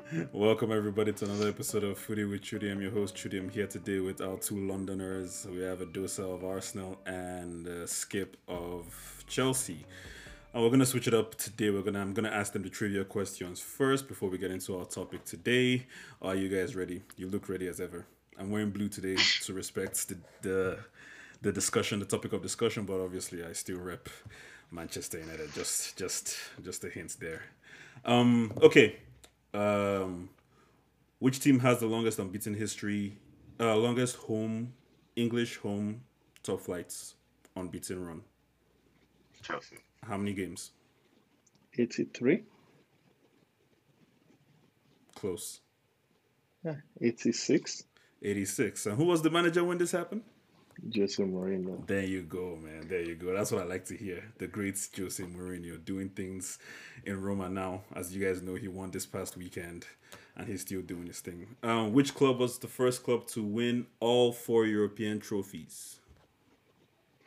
[0.32, 2.70] Welcome everybody to another episode of Footy with Chudy.
[2.70, 3.38] I'm your host Chudy.
[3.38, 5.46] I'm here today with our two Londoners.
[5.50, 9.84] We have Edosa of Arsenal and a Skipp of Chelsea.
[10.54, 11.70] And we're gonna switch it up today.
[11.70, 14.84] We're gonna I'm gonna ask them the trivia questions first before we get into our
[14.86, 15.86] topic today.
[16.22, 17.02] Are you guys ready?
[17.16, 18.06] You look ready as ever.
[18.38, 20.78] I'm wearing blue today to respect the the,
[21.42, 24.08] the discussion, the topic of discussion, but obviously I still rep
[24.70, 25.52] Manchester United.
[25.52, 27.42] Just just just a hint there.
[28.04, 28.96] Um okay.
[29.54, 30.30] Um
[31.18, 33.16] which team has the longest unbeaten history
[33.60, 34.72] uh longest home
[35.16, 36.02] English home
[36.42, 37.14] top flights
[37.56, 38.22] unbeaten run?
[39.42, 39.76] Chelsea.
[40.04, 40.72] How many games?
[41.78, 42.42] 83,
[45.14, 45.60] Close.
[46.64, 47.84] yeah, 86,
[48.22, 48.86] 86.
[48.86, 50.22] And who was the manager when this happened?
[50.94, 51.86] Jose Mourinho.
[51.86, 52.86] There you go, man.
[52.88, 53.34] There you go.
[53.34, 54.24] That's what I like to hear.
[54.38, 56.58] The great Jose Mourinho doing things
[57.04, 57.82] in Roma now.
[57.94, 59.86] As you guys know, he won this past weekend
[60.36, 61.46] and he's still doing his thing.
[61.62, 66.00] Um, which club was the first club to win all four European trophies?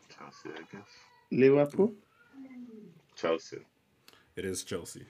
[0.09, 0.87] Chelsea, I guess.
[1.31, 1.93] Liverpool?
[3.15, 3.59] Chelsea.
[4.35, 5.05] It is Chelsea.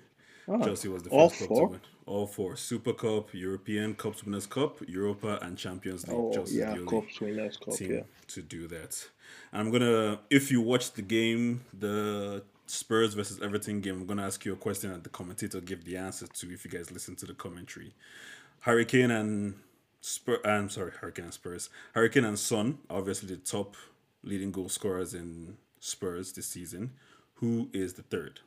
[0.47, 1.67] Ah, Chelsea was the first club four?
[1.67, 1.81] to win.
[2.05, 2.55] All four.
[2.55, 6.17] Super Cup, European Cups Winners' Cup, Europa, and Champions League.
[6.17, 6.85] Oh, Chelsea's yeah, the
[7.21, 8.01] Winners' Cup, team yeah.
[8.27, 9.07] to do that.
[9.51, 14.25] And I'm gonna, if you watch the game, the Spurs versus Everton game, I'm gonna
[14.25, 17.15] ask you a question and the commentator give the answer to if you guys listen
[17.17, 17.93] to the commentary.
[18.61, 19.55] Harry Kane and
[20.01, 21.69] Spur, I'm sorry, Harry Kane and Spurs.
[21.93, 23.75] Harry Kane and Son, obviously the top
[24.23, 26.91] leading goal scorers in Spurs this season.
[27.35, 28.39] Who is the third?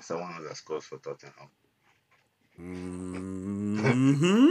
[0.00, 1.48] Someone that scores for Tottenham.
[2.60, 4.50] Mhm.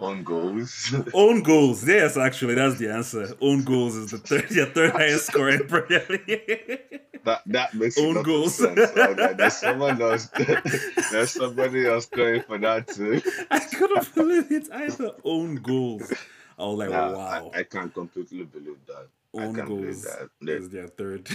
[0.00, 0.94] On goals.
[1.14, 3.34] Own goals, yes, actually, that's the answer.
[3.40, 7.00] Own goals is the third, your third highest scorer in Premier League.
[7.24, 8.54] that that makes Own a lot of goals.
[8.56, 8.80] sense.
[8.96, 10.26] Oh, that- there's someone else.
[11.12, 13.22] there's somebody else going for that too.
[13.50, 14.68] I couldn't believe it.
[14.72, 16.12] I said own goals.
[16.58, 17.50] I was like, Nah, wow.
[17.54, 19.06] I, I can't completely believe that.
[19.38, 20.28] I own can't believe goals that.
[20.42, 21.28] They, is their third.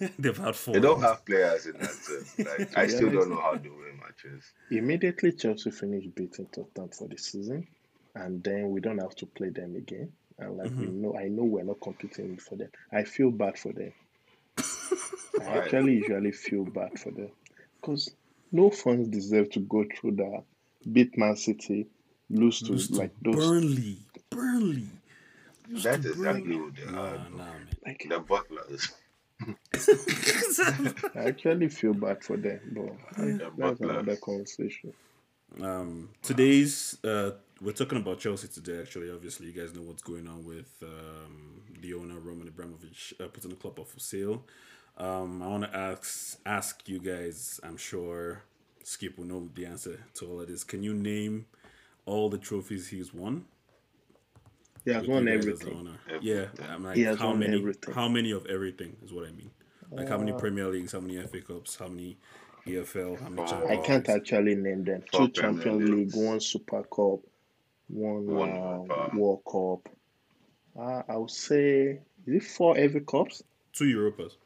[0.18, 0.74] They've had four.
[0.74, 2.46] they don't have players in that team.
[2.46, 4.44] Like, I still don't know how they win matches.
[4.70, 7.66] Immediately, Chelsea finished beating Tottenham for the season,
[8.14, 10.12] and then we don't have to play them again.
[10.38, 10.94] And like we Mhm.
[11.00, 12.68] know, I know we're not competing for them.
[12.92, 13.92] I feel bad for them.
[15.40, 17.30] I actually usually feel bad for them
[17.80, 18.10] because
[18.52, 20.42] no fans deserve to go through that.
[20.92, 21.86] Beat Man City,
[22.30, 23.98] lose to Lose to like those Burnley.
[24.30, 24.88] Burnley.
[25.68, 26.56] Lose That's to exactly Burnley.
[26.56, 27.18] who they Nah, are.
[27.30, 27.68] nah, man.
[27.84, 28.92] like The butlers.
[29.44, 34.92] I actually feel bad for them, but Yeah, that's but, another conversation.
[35.60, 38.80] Um, today's uh, we're talking about Chelsea today.
[38.80, 43.28] Actually, obviously, you guys know what's going on with um, the owner Roman Abramovich uh,
[43.28, 44.44] putting the club up for sale.
[44.98, 47.60] Um, I want to ask ask you guys.
[47.62, 48.42] I'm sure
[48.84, 50.64] Skipp will know the answer to all of this.
[50.64, 51.46] Can you name
[52.06, 53.44] all the trophies he's won?
[54.86, 55.98] He has won you guys as the everything.
[56.22, 57.58] Yeah, I'm like He has how won many?
[57.58, 57.94] everything.
[57.94, 59.50] How many of everything is what I mean.
[59.90, 62.18] Like how many Uh, Premier Leagues, how many FA Cups, how many
[62.66, 63.66] EFL, how many Wow.
[63.68, 65.02] I can't actually name them.
[65.12, 67.20] Two Premier Champions League, one Super Cup,
[67.88, 69.92] one, One uh, World Cup.
[70.78, 73.42] Uh, I would say, is it four FA Cups?
[73.72, 74.36] Two Europas,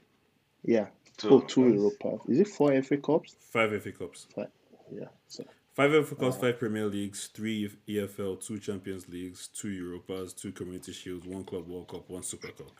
[0.63, 0.89] Yeah.
[1.19, 2.21] Two oh, two Europas.
[2.31, 3.37] Is it four FA Cups?
[3.53, 4.27] five FA Cups.
[4.35, 4.49] Five.
[4.93, 5.09] Yeah.
[5.29, 10.53] So Five FA Cups, five Premier Leagues, three EFL, two Champions Leagues, two Europas, two
[10.53, 12.73] Community Shields, one Club World Cup, one Super Cup.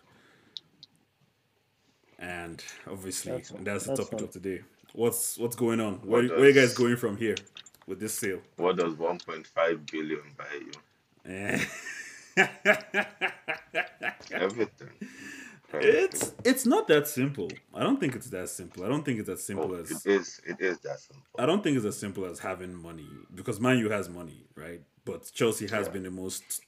[2.19, 4.25] And obviously, That's- and that's the that's topic fine.
[4.29, 4.63] of today.
[4.93, 5.95] What's what's going on?
[6.03, 7.37] Where, What where are you guys going from here
[7.87, 8.41] with this sale?
[8.57, 10.73] What does 1.5 billion buy you?
[11.33, 11.65] Eh.
[14.33, 14.91] Everything.
[15.75, 17.49] It's it's not that simple.
[17.75, 18.85] I don't think it's that simple.
[18.85, 20.41] I don't think it's as simple Oh, as it is.
[20.47, 21.25] It is that simple.
[21.39, 24.83] I don't think it's as simple as having money because Man U has money, right?
[25.05, 25.93] But Chelsea has Yeah.
[25.93, 26.63] been the most,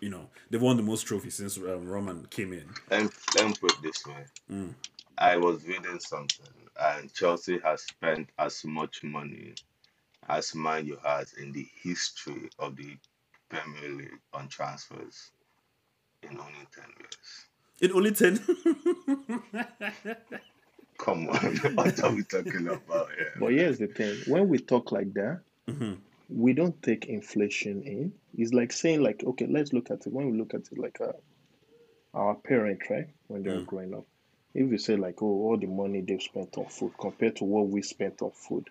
[0.00, 2.68] you know, they've won the most trophies since um, Roman came in.
[2.90, 4.24] Let me, let me put it this way.
[4.50, 4.74] Mm.
[5.18, 6.46] I was reading something,
[6.80, 9.54] and Chelsea has spent as much money
[10.28, 12.96] as Man U has in the history of the
[13.48, 15.30] Premier League on transfers
[16.22, 17.46] in only 10 years.
[17.80, 18.38] In only 10.
[20.98, 21.36] Come on,
[21.74, 23.32] what are we talking about here?
[23.38, 25.98] But here's the thing: when we talk like that, Mhm.
[26.28, 28.12] we don't take inflation in.
[28.36, 30.12] It's like saying, like, okay, let's look at it.
[30.12, 31.12] When we look at it, like uh,
[32.14, 33.66] our parents, right, when they were Mm.
[33.66, 34.06] growing up,
[34.54, 37.68] if you say like, oh, all the money they've spent on food compared to what
[37.68, 38.70] we spent on food,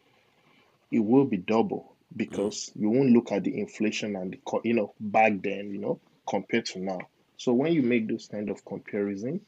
[0.91, 4.73] it will be double because you won't look at the inflation and the co- you
[4.73, 6.99] know back then, you know, compared to now.
[7.43, 9.41] So when you make those kind of comparison,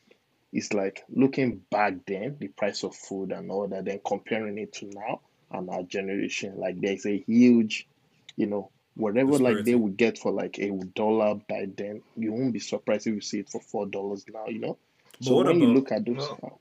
[0.51, 4.73] it's like looking back then, the price of food and all that, then comparing it
[4.73, 5.21] to now
[5.51, 6.57] and our generation.
[6.57, 7.87] Like there's a huge,
[8.35, 12.51] you know, whatever like they would get for like a dollar by then, you won't
[12.51, 14.77] be surprised if you see it for four dollars now, you know.
[15.21, 16.59] But So when you look at those No.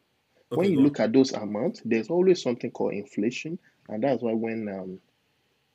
[0.50, 3.58] when you look at those amounts, there's always something called inflation,
[3.88, 5.00] and that's why when um,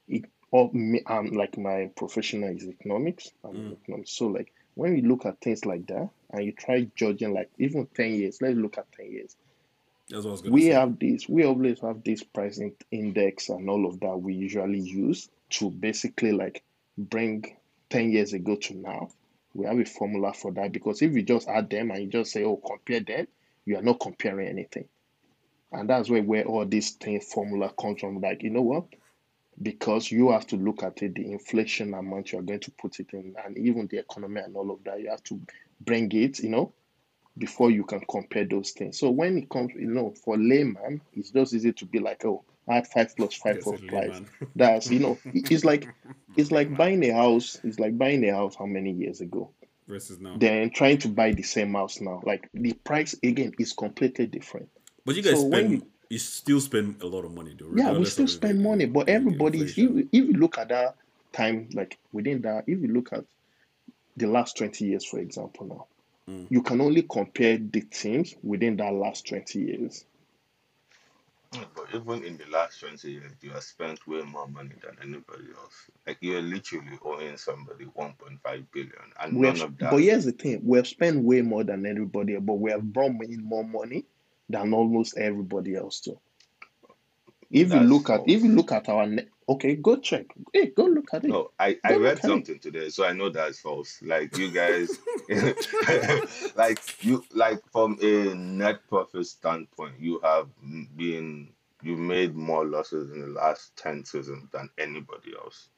[0.08, 3.74] it, all me, um, like my professional is economics, I'm Mm.
[3.74, 4.12] economics.
[4.12, 7.88] So like when you look at things like that, and you try judging like even
[7.96, 9.36] ten years, let's look at ten years.
[10.10, 10.72] That's what I was gonna We say.
[10.72, 12.60] have this, we always have this price
[12.92, 16.64] index and all of that we usually use to basically like
[16.98, 17.58] bring
[17.90, 19.10] 10 years ago to now.
[19.54, 22.32] We have a formula for that because if you just add them and you just
[22.32, 23.28] say, oh, compare them,
[23.66, 24.88] you are not comparing anything.
[25.72, 28.22] And that's where, where all this thing formula comes from.
[28.22, 28.86] Like, you know what?
[29.62, 33.08] Because you have to look at it, the inflation amount you're going to put it
[33.14, 35.40] in, and even the economy and all of that, you have to
[35.82, 36.72] bring it, you know,
[37.38, 39.00] before you can compare those things.
[39.00, 42.44] So when it comes, you know, for layman, it's just easy to be like, oh,
[42.70, 44.22] add five plus five Yes, for price.
[44.56, 45.88] That's you know, it's like
[46.38, 47.58] it's like buying a house.
[47.64, 49.52] It's like buying a house how many years ago?
[49.88, 50.36] versus now.
[50.38, 52.22] Then trying to buy the same house now.
[52.26, 54.70] Like the price again is completely different.
[55.06, 57.72] But you guys So when spend you- you still spend a lot of money though.
[57.76, 59.98] Yeah, we still spend the- money, but everybody, if inflation.
[59.98, 60.96] you, if you look at that
[61.32, 63.24] time, like within that, if you look at
[64.18, 65.86] the last 20 years, for example, now,
[66.28, 66.46] Mm.
[66.50, 70.06] you can only compare the teams within that last 20 years.
[71.52, 75.46] But even in the last 20 years, you have spent way more money than anybody
[75.58, 75.90] else.
[76.06, 79.90] Like you're literally owing somebody 1.5 billion, and We none have, of that.
[79.92, 83.24] but here's the thing: we have spent way more than everybody, but we have brought
[83.24, 84.06] in more money
[84.50, 86.20] than almost everybody else too.
[87.52, 90.26] If you look at, if you look at our, ne- okay, go check.
[90.54, 91.30] Hey, go look at it.
[91.30, 92.28] No, I, I read at it.
[92.28, 94.00] something today, so I know that's false.
[94.04, 95.00] Like you guys,
[96.56, 100.48] like you, like from a net profit standpoint, you have
[100.96, 101.50] been
[101.82, 105.70] you made more losses in the last ten seasons than anybody else.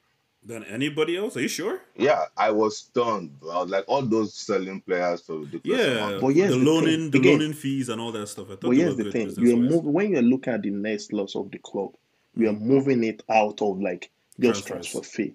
[0.43, 1.37] Than anybody else?
[1.37, 1.81] Are you sure?
[1.95, 3.37] Yeah, I was stunned.
[3.43, 6.21] I was like, all those selling players for ridiculous Yeah, amount.
[6.21, 8.47] But here's the the loaning, thing, the again- loaning fees, and all that stuff.
[8.47, 9.69] I thought But here's the thing: you are wise.
[9.69, 11.93] moving when you're looking at the next loss of the club,
[12.35, 12.61] you are mm.
[12.61, 14.09] moving it out of like
[14.39, 14.89] just Transfers.
[14.89, 15.33] transfer fee.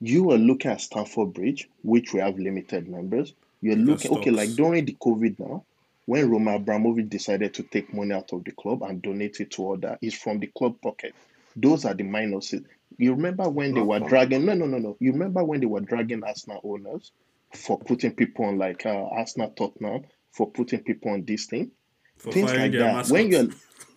[0.00, 3.34] You are looking at Stamford Bridge, which we have limited members.
[3.60, 5.64] You're You got looking okay, like during the COVID now,
[6.06, 9.72] when Roman Abramovich decided to take money out of the club and donate it to
[9.72, 11.14] other, it's from the club pocket.
[11.56, 12.64] Those are the minuses.
[12.98, 14.44] You remember when they were dragging?
[14.44, 14.96] No, no, no, no.
[15.00, 17.12] You remember when they were dragging Arsenal owners
[17.54, 21.70] for putting people on like uh, Arsenal Tottenham for putting people on this thing?
[22.18, 23.08] For things like that.
[23.08, 23.48] When you're,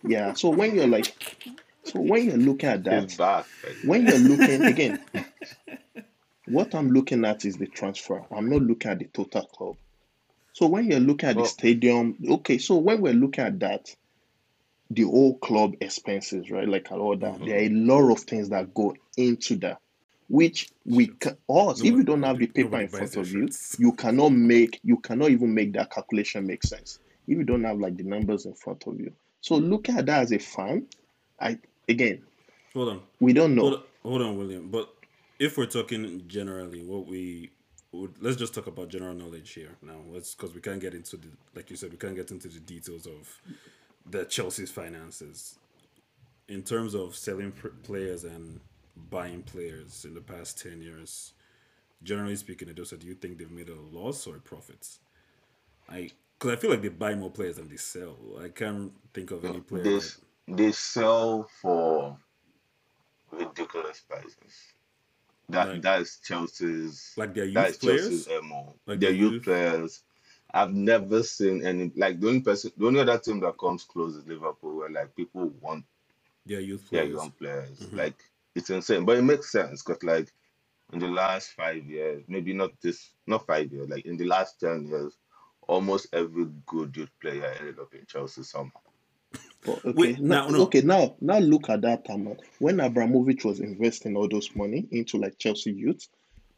[0.04, 0.32] yeah.
[0.34, 1.14] So when you're like,
[1.84, 3.46] so when you're looking at that,
[3.84, 5.04] when you're looking again,
[6.46, 8.22] what I'm looking at is the transfer.
[8.30, 9.76] I'm not looking at the total club.
[10.52, 12.58] So when you're looking at Well- the stadium, okay.
[12.58, 13.94] So when we're looking at that,
[14.90, 16.68] the whole club expenses, right?
[16.68, 17.46] Like all that, mm-hmm.
[17.46, 19.80] there are a lot of things that go into that,
[20.28, 21.36] which we can.
[21.48, 23.48] Us, if you don't have the paper in front of you,
[23.78, 24.80] you cannot make.
[24.84, 28.46] You cannot even make that calculation make sense if you don't have like the numbers
[28.46, 29.12] in front of you.
[29.40, 30.86] So look at that as a fan,
[31.40, 32.22] I again,
[32.74, 33.02] Hold on.
[33.20, 33.62] we don't know.
[33.62, 34.70] Hold, hold on, William.
[34.70, 34.92] But
[35.38, 37.50] if we're talking generally, what we
[37.92, 39.98] would let's just talk about general knowledge here now.
[40.12, 42.60] Let's because we can't get into the like you said, we can't get into the
[42.60, 43.40] details of
[44.10, 45.58] the Chelsea's finances
[46.48, 48.60] in terms of selling pr- players and
[49.10, 51.32] buying players in the past ten years.
[52.02, 54.86] Generally speaking, Edosa, do you think they've made a loss or a profit?
[55.88, 58.16] I because I feel like they buy more players than they sell.
[58.42, 59.82] I can't think of any player.
[59.82, 60.16] they, that-
[60.48, 62.16] they sell for
[63.32, 64.54] ridiculous prices.
[65.48, 68.28] That Like- that's Chelsea's like their youth players.
[68.42, 68.74] MO.
[68.86, 69.42] Like Their their youth youth?
[69.44, 70.02] players.
[70.52, 74.14] I've never seen any like the only person the only other team that comes close
[74.16, 75.84] is Liverpool where like people want
[76.46, 77.16] Their youth their players.
[77.16, 77.78] young players.
[77.80, 77.96] Mhm.
[77.96, 78.16] Like
[78.54, 79.04] it's insane.
[79.04, 80.32] But it makes sense because like
[80.92, 84.60] in the last five years, maybe not this not five years, like in the last
[84.60, 85.16] ten years,
[85.66, 88.80] almost every good youth player ended up in Chelsea somehow.
[89.64, 90.62] But, okay, Wait, now, now- no.
[90.62, 92.34] okay, now now look at that time.
[92.60, 96.06] When Abramovich was investing all those money into like Chelsea youth,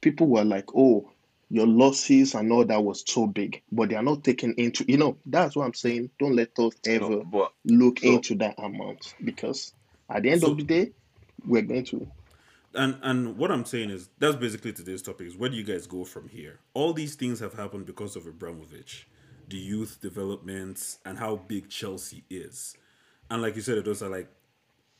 [0.03, 1.11] people were like, "Oh,
[1.51, 4.85] your losses and all that was so big," but they are not taken into.
[4.87, 6.11] You know, that's what I'm saying.
[6.19, 9.73] Don't let us ever No, but look so- into that amount because
[10.11, 10.93] at the end So- of the day,
[11.47, 12.07] we're going to.
[12.75, 15.87] And and what I'm saying is that's basically today's topic is where do you guys
[15.87, 16.61] go from here?
[16.75, 19.09] All these things have happened because of Abramovich,
[19.49, 22.77] the youth developments and how big Chelsea is.
[23.31, 24.29] And like you said, those are like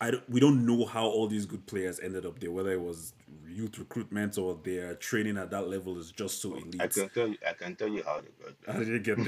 [0.01, 2.53] I don't, we don't know how all these good players ended up there.
[2.53, 3.15] Whether it was
[3.49, 6.81] youth recruitment or their training at that level is just so elite.
[6.81, 7.37] I can tell you.
[7.47, 8.75] I can tell you how they got there.
[8.75, 9.19] How did you get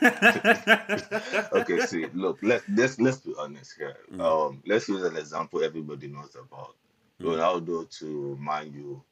[0.00, 1.48] there?
[1.60, 3.96] okay, see, look, let let's let's be honest here.
[4.12, 4.20] Mm.
[4.20, 6.76] Um, let's use an example everybody knows about.
[7.20, 7.26] Mm.
[7.26, 9.02] Ronaldo to Man U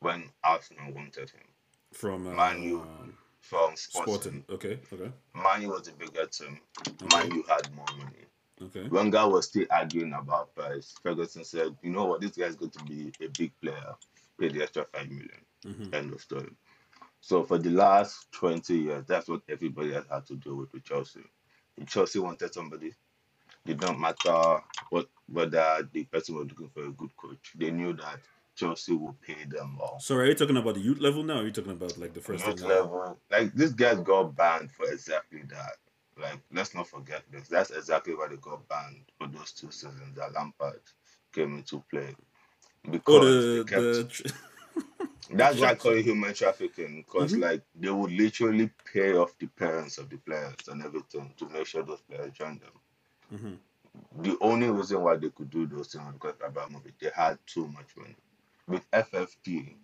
[0.00, 1.46] when Arsenal wanted him
[1.92, 2.86] From uh, Man U.
[3.40, 4.14] from Sporting.
[4.14, 4.44] Sporting.
[4.50, 6.58] Okay, okay, Man U was a bigger team.
[7.12, 8.24] Man U had more money.
[8.62, 8.88] Okay.
[8.88, 10.94] Wenger was still arguing about price.
[11.02, 12.20] Ferguson said, "You know what?
[12.20, 13.94] This guy's going to be a big player.
[14.38, 15.44] Pay the extra five million.
[15.64, 15.94] Mhm.
[15.94, 16.50] End of story."
[17.20, 20.84] So for the last twenty years, that's what everybody has had to deal with with
[20.84, 21.24] Chelsea.
[21.76, 22.94] If Chelsea wanted somebody,
[23.66, 27.52] it don't matter what whether the person was looking for a good coach.
[27.56, 28.20] They knew that
[28.54, 29.98] Chelsea will pay them more.
[30.00, 31.34] So are you talking about the youth level now?
[31.34, 34.70] Or are you talking about like the first Youth level, like this guys got banned
[34.72, 35.76] for exactly that.
[36.20, 37.48] Like let's not forget this.
[37.48, 40.80] That's exactly why they got banned for those two seasons that Lampard
[41.32, 42.14] came into play.
[42.90, 44.08] Because Oh, they the, kept, the
[45.30, 47.04] that's why I call it human trafficking.
[47.06, 47.40] Because Mhm.
[47.40, 51.66] like they would literally pay off the parents of the players and everything to make
[51.66, 52.72] sure those players join them.
[53.32, 53.58] Mhm.
[54.22, 57.66] The only reason why they could do those things was because Abramovich they had too
[57.68, 58.16] much money.
[58.66, 59.76] With FFP,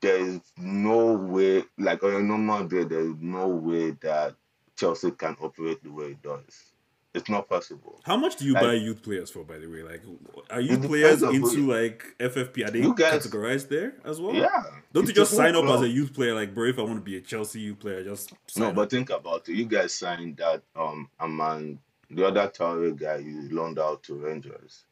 [0.00, 4.36] there is no way, like on a normal day, there is no way that
[4.76, 6.72] Chelsea can operate the way it does.
[7.14, 7.98] It's not possible.
[8.04, 9.42] How much do you Like- buy youth players for?
[9.42, 10.02] By the way, like,
[10.50, 12.62] are youth players on who into like FFP?
[12.66, 14.34] Are they You guys- categorized there as well?
[14.34, 14.64] Yeah.
[14.92, 16.34] Don't you just sign up as a youth player?
[16.34, 18.74] Like, bro, if I want to be a Chelsea youth player, just sign No, up.
[18.74, 19.54] but think about it.
[19.54, 21.78] You guys signed that um Aman,
[22.10, 24.84] the other Tower guy you loaned out to Rangers.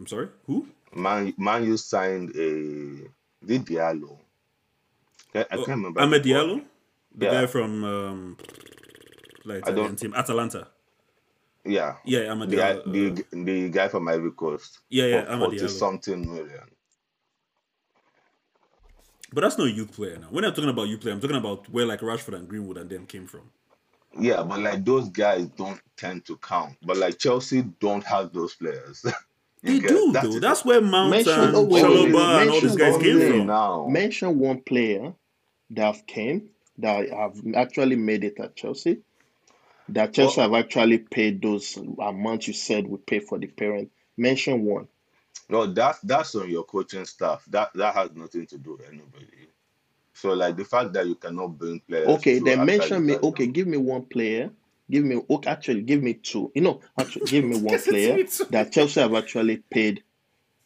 [0.00, 0.66] I'm sorry, who?
[0.94, 3.10] Man, man, you signed a
[3.44, 4.18] the Diallo.
[5.34, 6.00] I, I Oh, can't remember.
[6.00, 6.22] Amad.
[6.22, 6.64] Diallo,
[7.14, 7.32] the Yeah.
[7.32, 8.36] guy from um,
[9.44, 10.68] like I Italian don't- team Atalanta.
[11.66, 11.96] Yeah.
[12.04, 12.80] Yeah, Amad The, Diallo.
[12.80, 14.80] uh, the the guy from Ivory Coast.
[14.90, 15.70] yeah, yeah, for Amad 40 Diallo.
[15.70, 16.68] something million.
[19.32, 20.28] But that's no youth player now.
[20.30, 22.88] When I'm talking about youth player, I'm talking about where like Rashford and Greenwood and
[22.88, 23.50] them came from.
[24.16, 26.76] Yeah, but like those guys don't tend to count.
[26.82, 29.04] But like Chelsea don't have those players.
[29.64, 30.34] They get- do that's though.
[30.36, 30.40] it.
[30.40, 32.22] That's where Mount Mention- and oh, wait, wait, wait.
[32.42, 33.46] And all these guys one came from.
[33.46, 33.86] now.
[33.88, 35.14] Mention one player
[35.70, 38.98] that came that have actually made it at Chelsea.
[39.90, 43.90] That Chelsea have actually paid those amounts you said we pay for the parent.
[44.16, 44.88] Mention one.
[45.48, 47.44] No, that's that's on your coaching staff.
[47.48, 49.48] That that has nothing to do with anybody.
[50.14, 52.08] So like the fact that you cannot bring players.
[52.08, 53.16] Okay, then mention me.
[53.16, 54.50] Okay, give me one player.
[54.90, 55.20] Give me.
[55.28, 56.50] Okay, actually, give me two.
[56.54, 60.02] You know, actually, give me one player that Chelsea have actually paid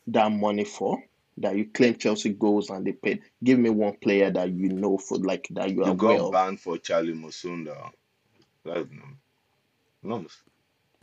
[0.09, 1.03] that money for.
[1.41, 3.23] That you claim Chelsea goals and they paid.
[3.43, 6.27] Give me one player that you know for like that you are You aware got
[6.27, 6.33] of.
[6.33, 7.91] banned for Charly Musonda.
[8.65, 8.89] That's
[10.03, 10.27] no, no,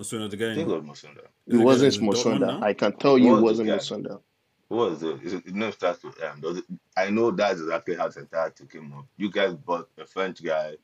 [0.01, 1.25] So the guy I think in, it was Musonda.
[1.47, 2.63] It the guy wasn't in Dortmund Musonda.
[2.63, 3.79] I can tell you it was wasn't the guy?
[3.79, 4.21] Musonda.
[4.67, 6.41] Was it, it never starts with M.
[6.43, 6.65] It?
[6.97, 9.05] I know that's exactly how Santati came up.
[9.15, 10.75] You guys bought a French guy.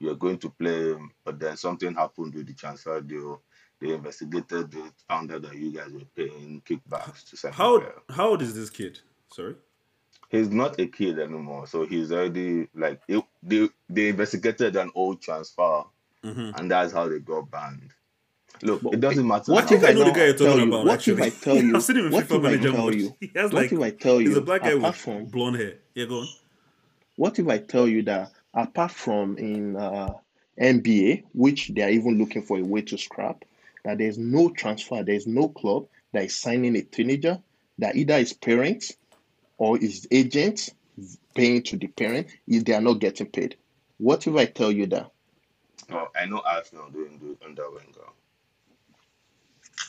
[0.00, 3.42] You're going to play him, but then something happened with the transfer deal.
[3.80, 7.78] They investigated it, found out that you guys were paying kickbacks to sign the how
[7.78, 7.94] player.
[8.10, 9.00] how old is this kid?
[9.32, 9.54] Sorry.
[10.30, 15.22] He's not a kid anymore, so he's already like it, they they investigated an old
[15.22, 15.84] transfer,
[16.24, 17.92] hmm and that's how they got banned.
[18.62, 19.52] Look, But it doesn't matter.
[19.52, 20.68] What if I I know the now guy you're tell talking you?
[20.68, 20.86] about.
[20.86, 21.74] What actually, if I tell you?
[21.76, 22.94] I've seen him in What FIFA if I Manager tell mode.
[22.94, 23.16] you?
[23.20, 25.74] He has What like if I tell he's a black guy with from blonde hair.
[25.94, 26.28] Yeah, go on.
[27.16, 30.14] what if I tell you that apart from in uh,
[30.60, 33.44] NBA, which they are even looking for a way to scrap,
[33.84, 37.38] that there's no transfer, there's no club that is signing a teenager
[37.78, 38.96] that either his parents
[39.56, 40.70] or his agents
[41.34, 43.56] paying to the parent if they are not getting paid.
[43.98, 45.10] What if I tell you that?
[45.90, 48.08] Oh, I know Arsenal didn't do it under Wenger.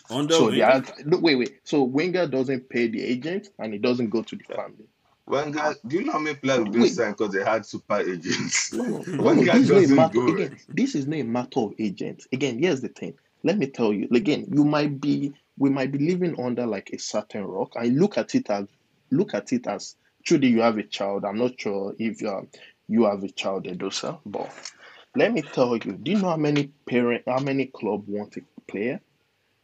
[0.09, 0.55] Under So Wenger?
[0.55, 1.59] they are no, wait, wait.
[1.63, 4.85] So Wenger doesn't pay the agent and it doesn't go to the family.
[5.29, 5.74] Wenger, ah.
[5.86, 6.89] do you know how many players didn't Wait.
[6.89, 8.74] sign because they had super agents?
[8.74, 9.59] No, no, no, Wenger no.
[9.59, 10.13] This is not a doesn't matter.
[10.13, 12.27] do Again, this is not a matter of agents.
[12.33, 13.13] Again, here's the thing.
[13.43, 14.07] Let me tell you.
[14.12, 17.74] Again, you might be, we might be living under like a certain rock.
[17.77, 18.65] I look at it as,
[19.12, 19.95] look at it as,
[20.25, 21.24] truly, you have a child.
[21.25, 22.48] I'm not sure if you are,
[22.88, 24.51] you have a child, Edosa, but
[25.15, 25.93] let me tell you.
[25.93, 29.00] Do you know how many parent, how many club want a player?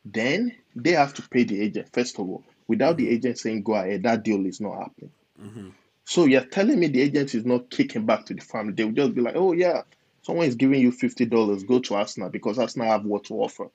[0.06, 2.44] Then they have to pay the agent first of all.
[2.68, 5.12] Without the agent saying go ahead, that deal is not happening.
[5.42, 5.74] Mhm.
[6.06, 8.74] So you're telling me the agent is not kicking back to the family.
[8.74, 9.84] They will just be like, oh yeah,
[10.22, 13.68] someone is giving you fifty dollars, go to Arsenal because Arsenal have what to offer.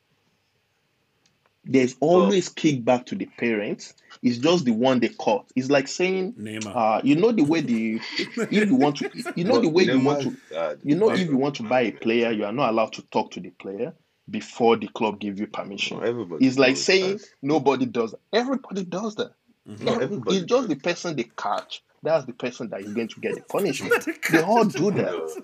[1.65, 3.95] There's always kickback to the parents.
[4.23, 5.47] It's just the one they caught.
[5.57, 6.75] It's like saying, Neymar.
[6.75, 9.85] uh, you know the way the if you want to, you know the But way
[9.85, 12.53] you want to, had you know if you want to buy a player, you are
[12.53, 13.93] not allowed to talk to the player.
[14.31, 16.03] before the club give you permission.
[16.03, 17.29] Everybody It's like saying that.
[17.43, 18.21] nobody does that.
[18.33, 19.33] Everybody does that.
[19.69, 19.81] Mhm.
[19.83, 21.83] No, everybody it's just the person they catch.
[22.03, 24.07] That's the person that is going to get the punishment.
[24.33, 25.43] they all do that.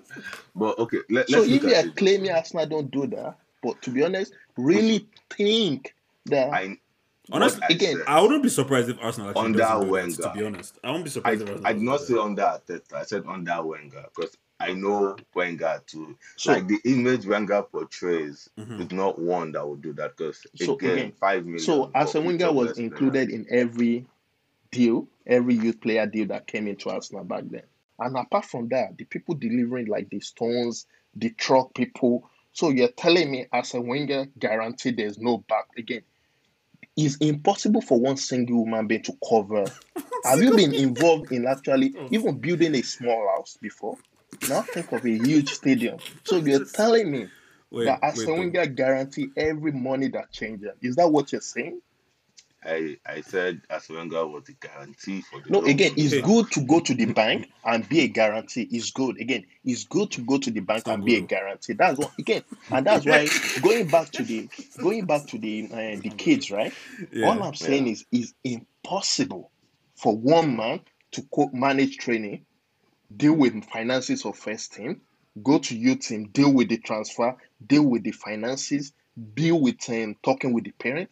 [0.55, 1.95] But okay, let, So let's if look you at are it.
[1.95, 5.93] claiming Arsenal don't do that, but to be honest, really think
[6.25, 6.77] that I,
[7.29, 9.85] Honestly, what I again, said, I wouldn't be surprised if Arsenal actually Under doesn't do
[9.85, 10.21] that, Wenger.
[10.23, 10.77] to be honest.
[10.83, 12.93] I won't be I, surprised if Arsenal I did not say do under Arteta.
[12.93, 16.17] I said under Wenger because I know Wenger too.
[16.35, 18.67] so like the image Wenger portrays that.
[18.67, 18.85] Mhm.
[18.85, 21.59] is not one that would do that because So, again, again, five million.
[21.59, 24.07] so for Arsene Wenger was included in every
[24.71, 27.63] deal, every youth player deal that came into Arsenal back then.
[27.99, 30.85] And apart from that, the people delivering like the Stones,
[31.15, 32.29] the truck people.
[32.51, 36.01] So you're telling me Arsene Wenger guaranteed there's no back again.
[36.95, 39.65] It's impossible for one single human being to cover.
[40.23, 43.97] Have you been involved in actually even building a small house before?
[44.45, 46.01] Now think of a huge stadium.
[46.25, 47.29] So you're telling me
[47.71, 48.53] Wait, that wait, Arsene though.
[48.53, 50.71] Wenger guarantee every money that changes.
[50.81, 51.81] Is that what you're saying?
[52.63, 56.17] I I said Arsene Wenger was the guarantee for the No, again, it's Hey.
[56.17, 58.67] good to go to the bank and be a guarantee.
[58.71, 59.21] It's good.
[59.21, 61.73] Again, it's good to go to the bank It's not and be a guarantee.
[61.75, 64.49] That's what again, and that's why going back to the
[64.81, 66.75] going back to the uh, the kids, right?
[67.11, 67.19] Yeah.
[67.21, 69.51] All I'm saying is is impossible
[69.97, 70.81] for one man
[71.13, 72.46] to co- manage training,
[73.15, 75.01] deal with finances of first team,
[75.43, 77.35] go to youth team, deal with the transfer,
[77.65, 78.93] deal with the finances,
[79.33, 81.09] deal with um, talking with the parent.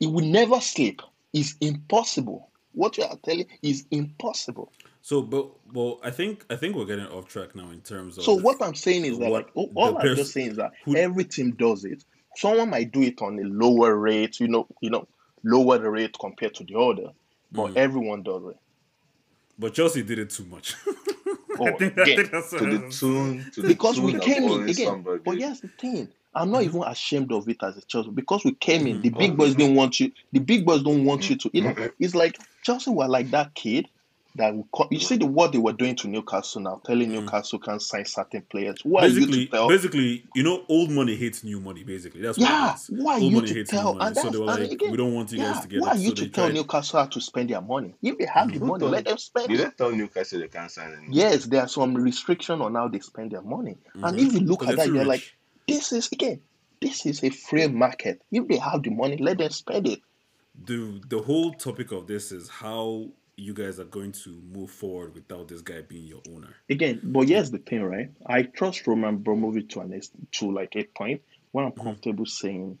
[0.00, 1.00] He will never sleep.
[1.32, 2.50] It's impossible.
[2.72, 4.72] What you are telling is impossible.
[5.02, 8.24] So, but well, I think I think we're getting off track now in terms of.
[8.24, 10.96] So what I'm saying is that, like, all, all I'm just saying is that who-
[10.96, 12.04] every team does it.
[12.36, 15.08] Someone might do it on a lower rate, you know, you know,
[15.42, 17.10] lower the rate compared to the other,
[17.50, 17.76] but Mm.
[17.76, 18.56] everyone does it.
[19.58, 20.74] But Chelsea did it too much.
[21.60, 24.20] Oh, I think, I again, think that's to the tune to the because we tune
[24.20, 24.86] of came in again.
[24.88, 25.20] somebody.
[25.24, 26.66] But yes, the thing: I'm not Mhm.
[26.66, 28.98] even ashamed of it as a Chelsea because we came in.
[28.98, 29.02] Mhm.
[29.02, 30.12] The big boys didn't want you.
[30.32, 31.50] The big boys don't want you to.
[31.52, 33.86] You know, it's like Chelsea were like that kid
[34.38, 37.24] that will co- you see the what they were doing to Newcastle now, telling Mhm.
[37.24, 38.80] Newcastle can't sign certain players.
[38.82, 39.68] Who are you basically, to tell?
[39.68, 41.84] basically, you know, old money hates new money.
[41.84, 42.86] Basically, that's what Yeah, it is.
[42.88, 43.92] who are Old you money to hates tell?
[43.92, 44.06] new money.
[44.06, 45.86] And So they were like, again, we don't want you yeah, guys to get who
[45.86, 45.88] it.
[45.88, 46.54] are you So to tell tried.
[46.54, 47.94] Newcastle how to spend their money?
[48.02, 49.64] If they have the money, let them spend Did it.
[49.64, 51.12] they tell Newcastle they can't sign anyone?
[51.12, 53.76] Yes, there are some restriction on how they spend their money.
[54.02, 54.26] And Mhm.
[54.26, 55.22] if you look at that, you're like,
[55.66, 56.40] this is again,
[56.80, 58.22] this is a free market.
[58.30, 60.00] If they have the money, let them spend it.
[60.64, 65.14] the the whole topic of this is how you guys are going to move forward
[65.14, 66.48] without this guy being your owner.
[66.68, 68.10] Again, but here's the thing, right?
[68.26, 70.00] I trust Roman Bromovich to an
[70.32, 71.22] to like a point
[71.52, 71.82] where I'm Mhm.
[71.82, 72.78] comfortable saying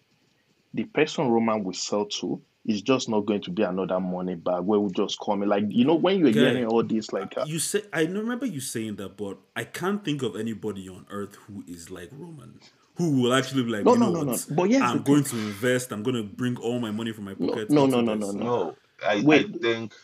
[0.74, 4.62] the person Roman will sell to is just not going to be another money bag
[4.62, 5.48] where we just come in.
[5.48, 8.44] Like you know, when you're Guy, hearing all this, like uh, You say I remember
[8.46, 12.60] you saying that, but I can't think of anybody on earth who is like Roman,
[12.96, 14.38] who will actually be like, no, you know no, no, no.
[14.50, 15.38] But here's I'm going thing.
[15.40, 15.92] to invest.
[15.92, 17.70] I'm going to bring all my money from my pocket.
[17.70, 18.44] no, into no, no, no, no.
[18.44, 18.74] No,
[19.06, 19.94] I, I think.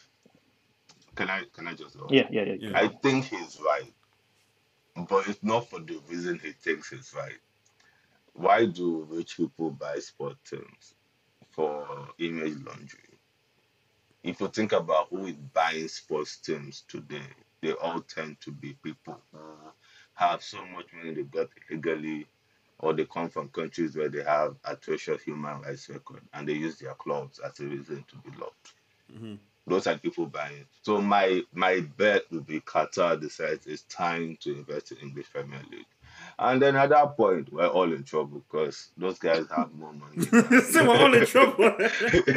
[1.14, 2.08] Can I can I just go?
[2.10, 2.54] Yeah, yeah, yeah.
[2.58, 2.70] Yeah.
[2.74, 3.92] I think he's right,
[5.08, 7.38] but it's not for the reason he thinks he's right.
[8.34, 10.94] Why do rich people buy sport teams
[11.50, 11.86] for
[12.18, 12.98] image laundry?
[14.24, 17.26] If you think about who is buying sports teams today,
[17.60, 19.38] they all tend to be people who
[20.14, 22.26] have so much money they got illegally,
[22.78, 26.78] or they come from countries where they have atrocious human rights record, and they use
[26.78, 28.72] their clubs as a reason to be loved
[29.12, 29.38] Mhm.
[29.66, 30.66] Those are people buying.
[30.82, 35.60] So my my bet would be Qatar decides it's time to invest in English Premier
[35.70, 35.86] League.
[36.38, 40.24] And then at that point, we're all in trouble because those guys have more money.
[40.62, 41.76] so we're all in trouble.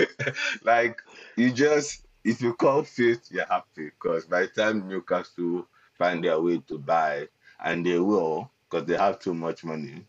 [0.64, 1.02] like
[1.36, 6.40] you just if you come fifth, you're happy because by the time Newcastle find their
[6.42, 7.28] way to buy,
[7.64, 10.06] and they will because they have too much money.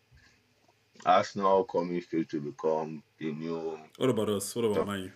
[1.05, 4.55] Arsenal coming fifth to become the new what about us?
[4.55, 4.87] What about?
[4.87, 5.13] Man,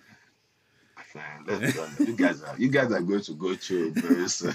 [1.48, 1.80] let's be.
[2.04, 4.54] You guys are you guys are going to go through it very soon.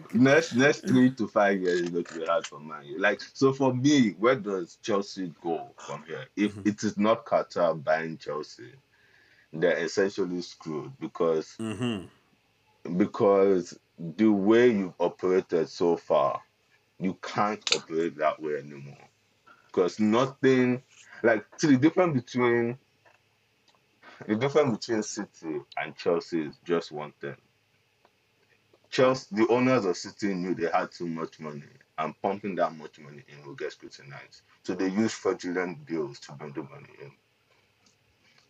[0.14, 2.98] next next three to five years is going to be hard for Man U.
[3.00, 6.26] Like so for me, where does Chelsea go from here?
[6.36, 6.66] If Mhm.
[6.66, 8.74] it is not Qatar buying Chelsea,
[9.52, 12.06] they're essentially screwed because hmm
[12.96, 16.42] because the way you've operated so far,
[16.98, 19.08] you can't operate that way anymore.
[19.66, 20.82] Because nothing
[21.22, 22.78] like see the difference between
[24.26, 27.36] the difference between City and Chelsea is just one thing.
[28.90, 31.62] Chelsea, the owners of City knew they had too much money,
[31.98, 34.42] and pumping that much money in will get scrutinized.
[34.64, 37.12] So they used fraudulent deals to bring the money in.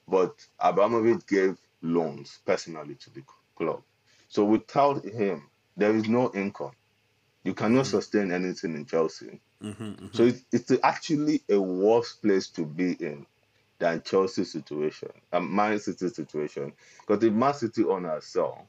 [0.08, 3.22] But Abramovich gave loans personally to the
[3.56, 3.82] club.
[4.28, 6.72] So without him, there is no income.
[7.44, 9.40] You cannot sustain anything in Chelsea.
[9.62, 13.26] Mm-hmm, So it's, it's actually a worse place to be in
[13.80, 16.72] than Chelsea situation and Man City situation.
[17.00, 18.66] Because if Man City owners sell,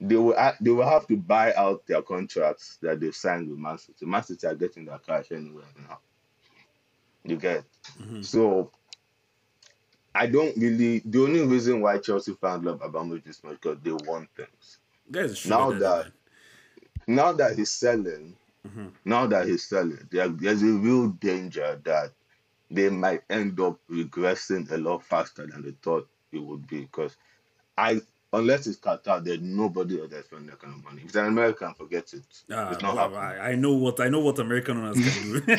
[0.00, 3.58] they will ha- they will have to buy out their contracts that they've signed with
[3.58, 4.06] Man City.
[4.06, 5.98] Man City are getting their cash anyway now.
[7.24, 7.64] You get
[8.00, 8.22] mm-hmm.
[8.22, 8.70] so.
[10.16, 11.00] I don't really.
[11.04, 14.78] The only reason why Chelsea fans love Abramovich much because they want things.
[15.34, 16.12] Sugar Now daddy, that-
[17.06, 18.92] Now that he's selling, Mhm.
[19.04, 22.12] now that he's selling, there, there's a real danger that
[22.70, 26.82] they might end up regressing a lot faster than they thought it would be.
[26.82, 27.16] Because
[27.76, 28.00] I,
[28.32, 31.02] unless it's Qatar, there's nobody else that's spending that kind of money.
[31.02, 32.22] If it's an American, forget it.
[32.50, 33.16] Ah, it's not well.
[33.16, 35.40] I, I know what I know what American owners can do.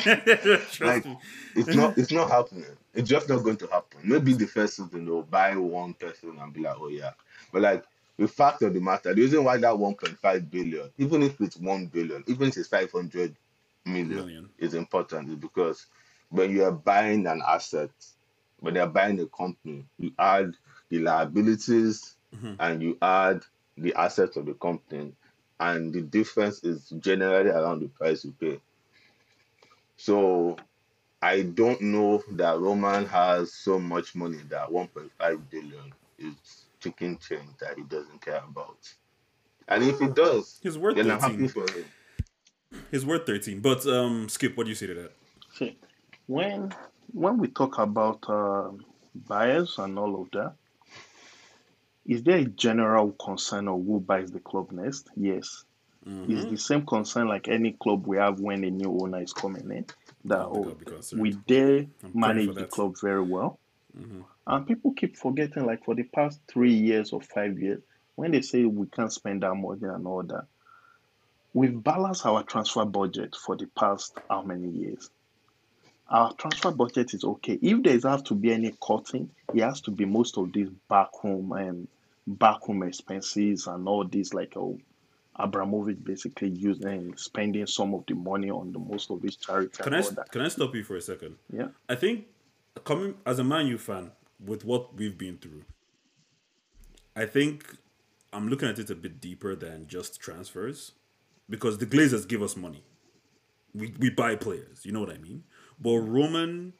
[0.57, 1.17] Trust Like, me.
[1.55, 1.97] It's not.
[1.97, 2.65] It's not happening.
[2.93, 3.99] It's just not going to happen.
[4.03, 7.11] Maybe the first season they'll buy one person and be like, oh yeah.
[7.51, 7.83] But like
[8.17, 11.87] the fact of the matter, the reason why that 1.5 billion, even if it's one
[11.87, 13.35] billion, even if it's 500
[13.85, 14.49] million, Million.
[14.57, 15.87] is important is because
[16.35, 17.91] when you are buying an asset,
[18.59, 20.53] when you're buying a company, you add
[20.89, 22.55] the liabilities Mhm.
[22.59, 23.43] and you add
[23.77, 25.13] the assets of the company,
[25.59, 28.59] and the difference is generally around the price you pay.
[29.97, 30.57] So
[31.21, 37.49] I don't know that Roman has so much money that 1.5 billion is chicken change
[37.59, 38.77] that he doesn't care about.
[39.67, 41.49] And if he does, He's worth then I'm happy 13.
[41.49, 41.85] for him.
[42.91, 43.61] He's worth 13.
[43.61, 45.11] But um Skipp, what do you say to that?
[46.27, 46.73] When
[47.13, 48.71] when we talk about uh,
[49.13, 50.55] buyers and all of that,
[52.05, 55.09] is there a general concern of who buys the club next?
[55.15, 55.63] Yes.
[56.05, 56.29] Mhm.
[56.29, 59.71] It's the same concern like any club we have when a new owner is coming
[59.71, 59.85] in.
[60.25, 61.21] That Oh, concerned.
[61.21, 63.59] we dare manage the club very well.
[63.95, 64.25] Mhm.
[64.47, 67.81] And people keep forgetting, like for the past three years or five years,
[68.15, 70.45] when they say we can't spend that money and all that,
[71.53, 75.09] we've balanced our transfer budget for the past how many years?
[76.07, 77.57] Our transfer budget is okay.
[77.61, 81.51] If there's have to be any cutting, it has to be most of these backroom
[81.53, 81.87] and
[82.27, 84.77] backroom expenses and all this, like oh,
[85.37, 89.83] Abramovich basically using um, spending some of the money on the most of his charity
[89.83, 90.31] Can I that.
[90.31, 91.35] can I stop you for a second?
[91.51, 91.67] Yeah.
[91.89, 92.25] I think
[92.83, 94.11] coming as a Man U fan
[94.43, 95.63] with what we've been through,
[97.15, 97.65] I think
[98.31, 100.93] I'm looking at it a bit deeper than just transfers
[101.49, 102.83] because the Glazers give us money.
[103.73, 105.43] We we buy players, you know what I mean?
[105.79, 106.73] But Roman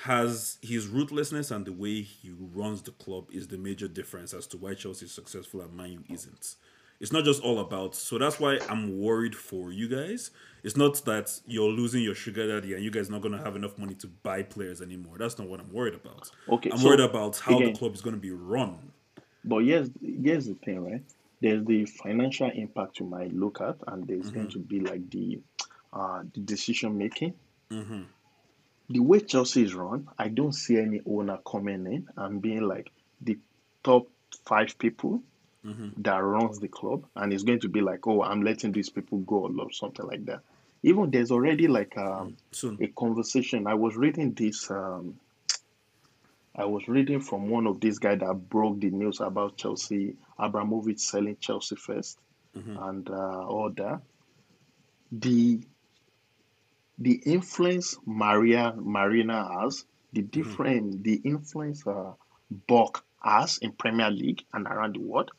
[0.00, 4.46] has his ruthlessness and the way he runs the club is the major difference as
[4.48, 6.56] to why Chelsea is successful and Man U isn't.
[7.00, 7.94] It's not just all about.
[7.94, 10.30] So that's why I'm worried for you guys.
[10.62, 13.78] It's not that you're losing your sugar daddy and you guys not gonna have enough
[13.78, 15.16] money to buy players anymore.
[15.18, 16.30] That's not what I'm worried about.
[16.48, 18.92] Okay, I'm so, worried about how again- the club is gonna be run.
[19.44, 21.02] But yes, here's the thing, right?
[21.40, 25.40] There's the financial impact you might look at, and there's going to be like the
[25.92, 27.34] uh, the decision making.
[27.70, 28.02] Mm-hmm.
[28.88, 32.90] The way Chelsea is run, I don't see any owner coming in and being like
[33.20, 33.38] the
[33.82, 34.08] top
[34.44, 35.22] five people
[35.64, 36.00] Mm-hmm.
[36.02, 39.18] that runs the club, and it's going to be like, oh, I'm letting these people
[39.18, 40.40] go or something like that.
[40.84, 42.36] Even there's already like um,
[42.80, 43.66] a conversation.
[43.66, 44.70] I was reading this.
[44.70, 45.18] Um,
[46.54, 51.00] I was reading from one of these guys that broke the news about Chelsea, Abramovich
[51.00, 52.16] selling Chelsea 1st
[52.56, 52.88] Mhm.
[52.88, 54.02] and uh, all that.
[55.10, 55.60] The
[56.98, 62.12] the influence Maria Marina has, the different the influence uh,
[62.68, 65.30] Buck has in Premier League and around the world,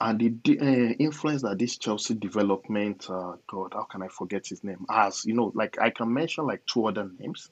[0.00, 4.64] and the uh, influence that this Chelsea development, uh, God, how can I forget his
[4.64, 4.84] name?
[4.90, 7.50] As you know, like I can mention like two other names.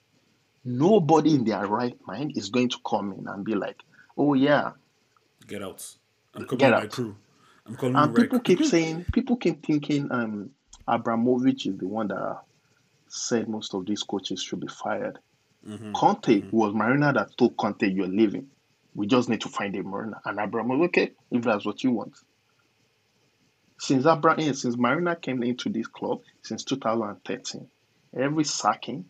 [0.64, 3.81] Nobody in their right mind is going to come in and be like,
[4.18, 4.73] "Oh yeah."
[5.46, 5.87] Get out.
[6.35, 6.90] I'm with my out.
[6.90, 7.16] crew.
[7.66, 10.51] I'm calling And people keep saying, people keep thinking, um,
[10.90, 12.42] Abramovich is the one that
[13.09, 15.18] said most of these coaches should be fired.
[15.66, 15.92] Mhm.
[15.94, 18.48] Conte was Marina that told Conte, "You're leaving.
[18.94, 22.14] We just need to find a Marina." And Abramovich, okay, if that's what you want.
[23.79, 27.68] Since Abra- eh, since Marina came into this club since 2013,
[28.14, 29.05] every sacking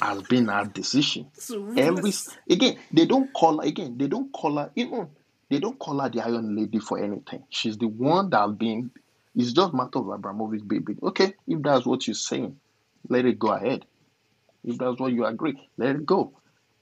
[0.00, 1.30] has been our decision.
[1.78, 2.12] Every
[2.50, 3.96] again, they don't call her again.
[3.98, 5.08] They don't call her even.
[5.48, 7.44] They don't call her the Iron Lady for anything.
[7.50, 8.90] She's the one that's been.
[9.36, 10.96] It's just matter of Abramovich baby.
[11.02, 12.58] Okay, if that's what you're saying,
[13.08, 13.84] let it go ahead.
[14.64, 16.32] If that's what you agree, let it go.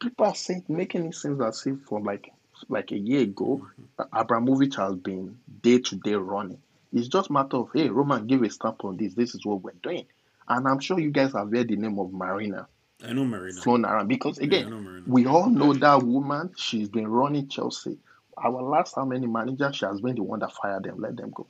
[0.00, 2.32] People are saying making it seem as if for like
[2.68, 3.66] like a year ago,
[4.12, 6.62] Abramovich has been day to day running.
[6.92, 9.14] It's just matter of hey, Roman, give a stamp on this.
[9.14, 10.06] This is what we're doing.
[10.48, 12.68] And I'm sure you guys have heard the name of Marina
[13.02, 13.60] I know Marina.
[13.60, 15.04] flown around because again, Marina.
[15.06, 16.52] we all know that woman.
[16.56, 17.98] She's been running Chelsea.
[18.36, 21.30] Our last how many managers, she has been the one that fired them, let them
[21.34, 21.46] go.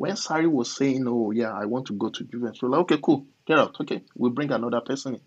[0.00, 2.98] When Sarri was saying, "Oh yeah, I want to go to Juventus," we're like, "Okay,
[3.02, 3.78] cool, get out.
[3.82, 5.20] Okay, we'll bring another person in."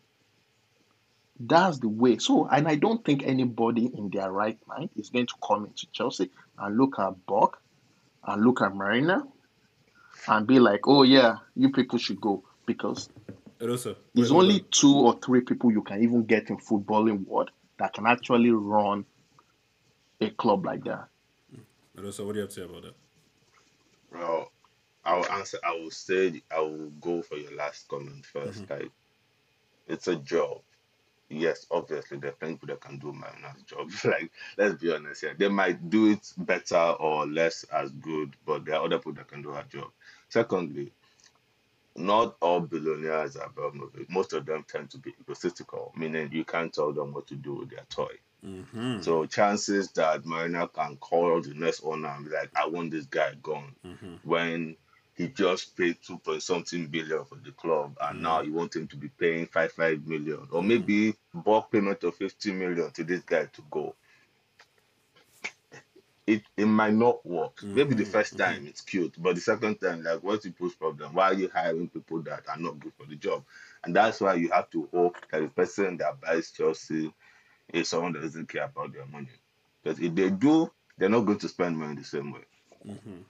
[1.39, 2.17] That's the way.
[2.17, 5.85] So, and I don't think anybody in their right mind is going to come into
[5.91, 7.61] Chelsea and look at Buck
[8.25, 9.27] and look at Marina
[10.27, 13.09] and be like, "Oh yeah, you people should go," because
[13.59, 14.65] And also, there's only on.
[14.71, 19.05] two or three people you can even get in footballing world that can actually run
[20.19, 21.09] a club like that.
[21.95, 22.95] And what do you have to say about that?
[24.11, 24.52] Well,
[25.05, 25.57] I'll answer.
[25.63, 26.41] I will say.
[26.51, 28.69] I will go for your last comment 1st Mhm.
[28.69, 28.91] Like,
[29.87, 30.61] it's a job.
[31.29, 33.89] Yes, obviously, there are plenty people that can do Marina's job.
[34.05, 35.35] like, let's be honest here.
[35.37, 39.27] They might do it better or less as good, but there are other people that
[39.27, 39.91] can do her job.
[40.29, 40.91] Secondly,
[41.95, 44.09] not all billionaires are Abramovich.
[44.09, 47.53] Most of them tend to be egotistical, meaning you can't tell them what to do
[47.55, 48.13] with their toy.
[48.45, 49.01] Mm-hmm.
[49.01, 53.05] So chances that Marina can call the next owner and be like, I want this
[53.05, 54.15] guy gone Mm-hmm.
[54.23, 54.75] when
[55.15, 58.87] he just paid two point something billion for the club and now you want him
[58.87, 63.21] to be paying five five million or maybe bulk payment of fifty million to this
[63.21, 63.95] guy to go.
[66.27, 67.65] It it might not work.
[67.73, 71.13] Maybe the Mhm, first time it's cute, but the second time, like what's people's problem?
[71.13, 73.43] Why are you hiring people that are not good for the job?
[73.83, 77.13] And that's why you have to hope that the person that buys Chelsea
[77.73, 79.29] is someone that doesn't care about their money.
[79.83, 82.41] Because if they do, they're not going to spend money the same way
[82.87, 83.21] Mm-hmm.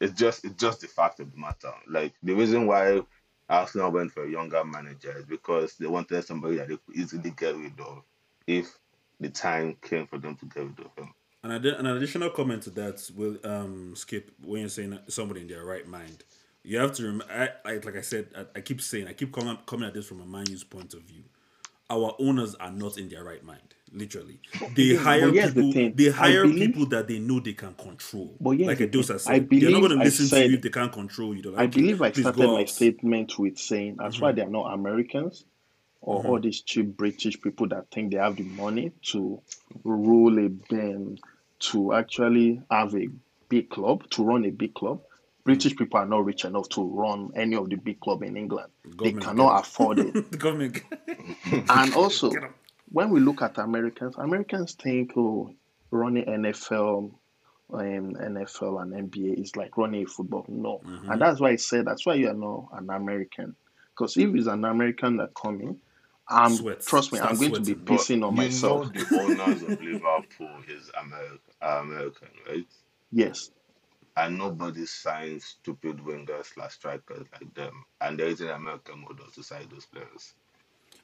[0.00, 1.72] It's just it's just the fact of the matter.
[1.88, 3.02] Like the reason why
[3.48, 7.30] Arsenal went for a younger manager is because they wanted somebody that they could easily
[7.30, 8.02] get rid of
[8.46, 8.78] if
[9.20, 11.14] the time came for them to get rid of him.
[11.42, 15.64] And an additional comment to that will um Skipp when you're saying somebody in their
[15.64, 16.24] right mind.
[16.66, 19.30] You have to remember, I, like, like I said, I, I keep saying, I keep
[19.34, 21.24] coming, coming at this from a man U's point of view.
[21.90, 24.40] Our owners are not in their right mind, literally.
[24.74, 25.92] They hire here's the people.
[25.96, 28.34] They hire believe- people that they know they can control.
[28.40, 30.62] But like Edosa said, I they're not believe going to listen to said- you if
[30.62, 31.42] they can't control you.
[31.42, 34.24] Like, I "Okay, believe I started my statement with saying that's Mm-hmm.
[34.24, 35.44] why they're not Americans
[36.00, 39.40] or all these cheap British people that think they have the money to
[39.84, 41.18] rule a bin,
[41.60, 43.08] to actually have a
[43.50, 45.00] big club, to run a big club.
[45.44, 48.70] British people are not rich enough to run any of the big club in England.
[49.02, 50.30] They cannot get afford it.
[50.30, 50.82] the government.
[51.68, 52.32] And also,
[52.90, 55.54] when we look at Americans, Americans think, oh,
[55.90, 57.12] running NFL,
[57.72, 57.80] um,
[58.14, 60.44] NFL and NBA is like running a football.
[60.48, 61.10] No, Mm-hmm.
[61.10, 63.54] and that's why I said that's why you are not an American.
[63.90, 65.78] Because if it's an American that coming,
[66.28, 66.80] I'm Sweat.
[66.80, 67.84] trust me, I'm Start going to be sweating.
[67.84, 68.94] But pissing on you myself.
[68.94, 72.66] know the owners of Liverpool is American, American, right?
[73.12, 73.50] Yes,
[74.16, 77.84] And nobody signs stupid wingers slash strikers like them.
[78.00, 80.34] And there is an American model to sign those players.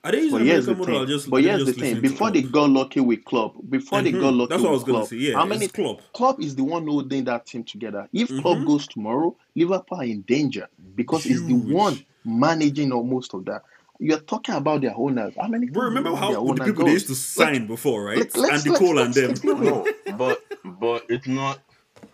[0.04, 1.16] Are they using but here's the American model thing.
[1.16, 1.30] just?
[1.30, 2.00] But are they here's the thing.
[2.00, 2.52] Before they Klopp?
[2.52, 4.38] got lucky with Klopp, before they got Mhm.
[4.38, 5.16] lucky That's what I was with Klopp, say.
[5.16, 6.00] Yeah, how many it's Klopp.
[6.12, 8.08] Klopp is the one holding that team together.
[8.12, 8.66] If Klopp Mhm.
[8.66, 13.62] goes tomorrow, Liverpool are in danger because he's the one managing almost of that.
[13.98, 15.34] You're talking about their owners.
[15.38, 15.66] How many?
[15.68, 18.18] Bro, remember how the owner people they used to sign before, right?
[18.18, 19.28] like, let's- Andy let's- Cole and them.
[19.28, 20.42] let's be No, but
[20.80, 21.58] but it's not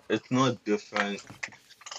[0.08, 1.22] it's not different.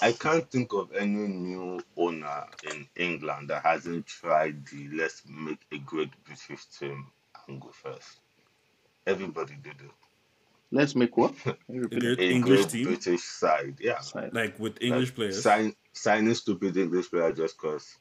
[0.02, 5.60] I can't think of any new owner in England that hasn't tried the let's make
[5.72, 7.08] a great British team
[7.48, 8.20] and go first.
[9.08, 9.92] Everybody did it.
[10.72, 11.34] Let's make what?
[11.40, 14.00] Can you repeat Great A English great team, British side, yeah.
[14.00, 14.34] Side.
[14.34, 15.42] like with English Like, players.
[15.42, 17.96] Sign, signing stupid English players just because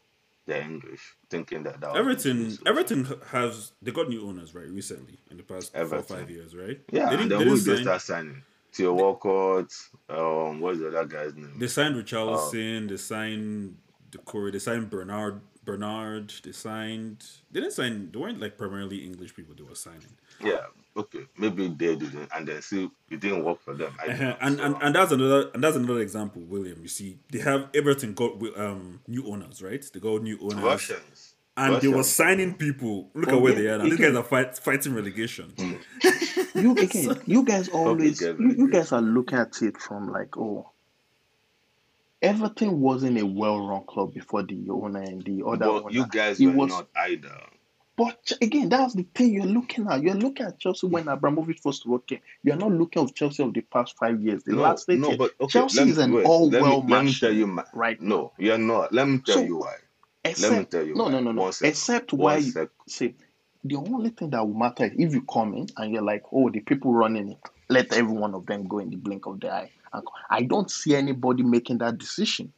[0.46, 2.58] they're English, thinking that that was Everton, the.
[2.66, 6.54] Everton has they got new owners right recently in the past four or five years,
[6.56, 6.80] right?
[6.90, 7.82] Yeah, they didn't, then they who didn't sign.
[7.84, 8.42] start signing?
[8.76, 9.72] Theo Walcott,
[10.10, 11.54] um, what's the other guy's name?
[11.58, 12.88] They signed Richarlison.
[12.88, 13.76] they signed
[14.10, 14.50] the Corey.
[14.52, 15.40] They signed Bernard.
[15.64, 16.32] Bernard.
[16.44, 17.24] They signed.
[17.50, 18.10] They didn't sign.
[18.12, 19.54] They weren't like primarily English people.
[19.56, 20.14] They were signing.
[20.44, 23.92] Yeah, okay, maybe they didn't, and then see it didn't work for them.
[23.98, 24.26] I don't know.
[24.28, 24.36] Uh-huh.
[24.42, 26.78] and, and So, and that's another and that's another example, William.
[26.82, 29.84] You see, they have Everton got um new owners, right?
[29.92, 33.08] They got new owners, Russians, and they were signing people.
[33.14, 33.84] Look Oh, at where yeah, they are now.
[33.84, 35.54] These guys are fight, fighting relegation.
[36.54, 40.70] You again, you guys always, you, you guys are looking at it from like, oh,
[42.22, 45.90] Everton wasn't a well-run club before the owner and the other But owner.
[45.90, 47.36] you guys It were was- not either.
[47.98, 50.02] But again, that's the thing you're looking at.
[50.02, 52.20] You're looking at Chelsea when Abramovich first working.
[52.42, 54.44] You're not looking at Chelsea of the past five years.
[54.44, 55.18] The no, last eight no, years.
[55.18, 57.64] but okay, Chelsea me, is an wait, all let me, let me tell you my,
[57.72, 58.08] right now.
[58.08, 58.92] no, you're not.
[58.92, 59.76] Let me tell So, you why.
[60.26, 61.10] Except, Let me tell you no, why.
[61.12, 61.40] no, no, no.
[61.44, 61.70] One second.
[61.70, 62.68] Except One why, sec.
[62.86, 63.14] see,
[63.68, 66.50] the only thing that will matter is if you come in and you're like, oh,
[66.50, 69.50] the people running it, let every one of them go in the blink of the
[69.52, 69.70] eye.
[69.92, 72.52] And I don't see anybody making that decision.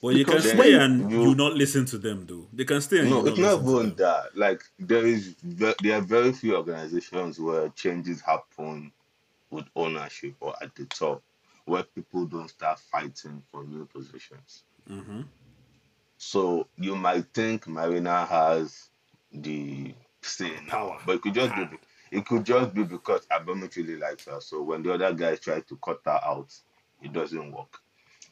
[0.00, 2.46] Well, you can Because stay and you- you not listen to them, though.
[2.52, 4.36] They can stay and No, you it's not not listen to even that.
[4.36, 8.92] Like there is, there are very few organizations where changes happen
[9.50, 11.22] with ownership or at the top.
[11.64, 14.62] where people don't start fighting for new positions.
[14.90, 15.20] Mm-hmm.
[16.16, 18.88] So you might think Marina has
[19.32, 20.98] the say Power.
[21.04, 21.68] but it could just be
[22.12, 24.40] it could just be because Abramovich really likes her.
[24.40, 26.54] So when the other guys try to cut her out,
[27.02, 27.78] it doesn't work.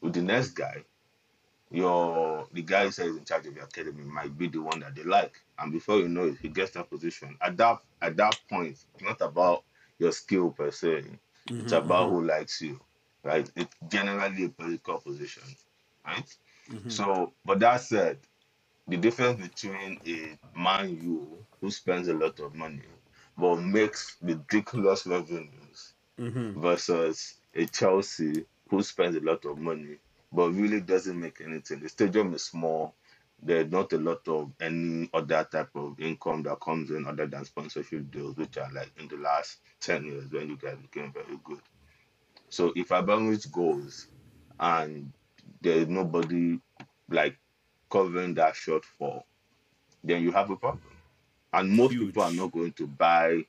[0.02, 0.84] With the next guy,
[1.70, 4.94] your the guy who says in charge of the academy might be the one that
[4.96, 7.36] they like, and before you know it, he gets that position.
[7.42, 9.64] At that at that point, it's not about
[9.98, 11.04] your skill per se.
[11.58, 12.80] It's Mm-hmm, about who likes you,
[13.24, 13.50] right?
[13.56, 15.44] It's generally a political position,
[16.06, 16.34] right?
[16.74, 16.88] mm-hmm.
[16.88, 18.20] So, but that said,
[18.88, 22.82] the difference between a man U who spends a lot of money
[23.36, 26.58] but makes ridiculous revenues Mm-hmm.
[26.60, 29.98] versus a Chelsea who spends a lot of money
[30.32, 31.80] but really doesn't make anything.
[31.80, 32.94] The stadium is small.
[33.42, 37.44] There's not a lot of any other type of income that comes in other than
[37.44, 41.38] sponsorship deals, which are like in the last 10 years when you guys became very
[41.44, 41.60] good.
[42.50, 44.08] So if Abramovich goes
[44.58, 45.12] and
[45.60, 46.60] there's nobody
[47.10, 47.38] like
[47.90, 49.24] covering that shortfall,
[50.04, 50.95] then you have a problem.
[51.56, 52.08] And most Huge.
[52.08, 53.46] people are not going to buy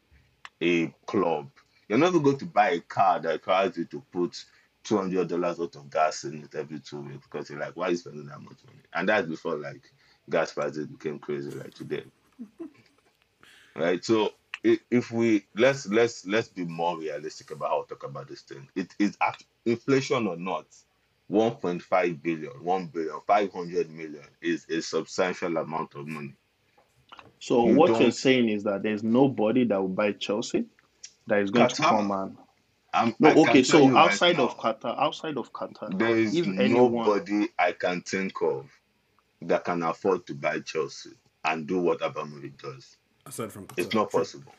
[0.61, 1.49] a club.
[1.89, 4.43] You're not even going to buy a car that requires you to put
[4.83, 7.87] two hundred dollars worth of gas in it every two weeks because you're like, why
[7.87, 8.79] are you spending that much money?
[8.93, 9.83] And that's before like
[10.29, 12.03] gas prices became crazy like today.
[13.75, 14.03] right?
[14.05, 14.31] So
[14.91, 18.69] if we let's let's let's be more realistic about how to talk about this thing.
[18.75, 19.17] It is
[19.65, 20.67] inflation or not,
[21.31, 26.35] 1.5 billion, 1 billion, 500 million is a substantial amount of money.
[27.39, 30.65] So You what you're saying is that there's nobody that will buy Chelsea
[31.27, 32.37] that is going to come and
[32.93, 36.17] I'm, no I okay so you right outside of now, Qatar outside of Qatar there
[36.17, 38.69] is if anyone nobody I can think of
[39.43, 41.11] that can afford to buy Chelsea
[41.45, 42.97] and do what Abramovich does.
[43.25, 44.51] Aside from Qatar, It's not possible.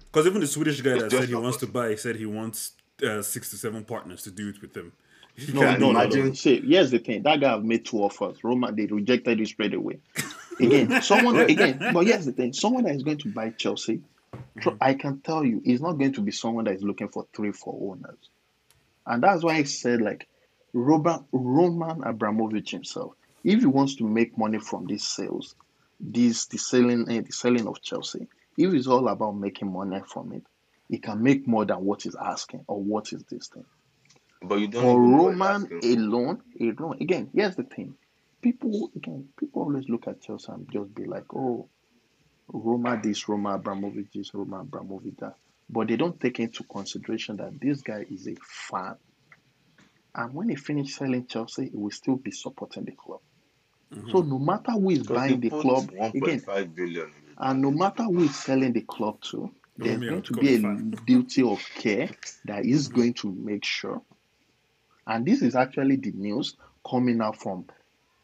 [0.00, 2.26] Because even the Swedish guy It's that said he not wants to buy said he
[2.26, 2.72] wants
[3.02, 4.92] uh, six to seven partners to do it with him.
[5.34, 6.14] He no can't no do no, it no.
[6.16, 7.22] imagine- see here's the thing.
[7.22, 8.42] That guy have made two offers.
[8.42, 10.00] Roma they rejected it straight away
[10.60, 14.00] again someone again but here's the thing someone that is going to buy Chelsea
[14.60, 17.26] tr- I can tell you is not going to be someone that is looking for
[17.34, 18.30] three four owners
[19.06, 20.26] and that's why I said like
[20.72, 25.54] Robert Roman Abramovich himself if he wants to make money from these sales
[26.00, 30.32] this the selling eh, the selling of Chelsea if it's all about making money from
[30.32, 30.42] it
[30.88, 33.64] he can make more than what he's asking or what is this thing
[34.42, 36.96] But you don't for know Roman alone, alone.
[37.00, 37.94] Again, here's the thing.
[38.40, 41.68] People again, people always look at Chelsea and just be like, oh,
[42.48, 45.34] Roma this, Roma Abramovich this, Roma Abramovich that.
[45.68, 48.96] But they don't take into consideration that this guy is a fan.
[50.14, 53.20] And when he finishes selling Chelsea, he will still be supporting the club.
[53.90, 54.30] So mm-hmm.
[54.30, 57.34] no matter who is buying the put club, again, 1.5 billion in it.
[57.38, 60.58] and no matter who is selling the club to, there's going to be a
[61.06, 62.10] duty of care
[62.44, 62.96] that is mm-hmm.
[62.96, 64.02] going to make sure.
[65.06, 66.56] And this is actually the news
[66.88, 67.64] coming out from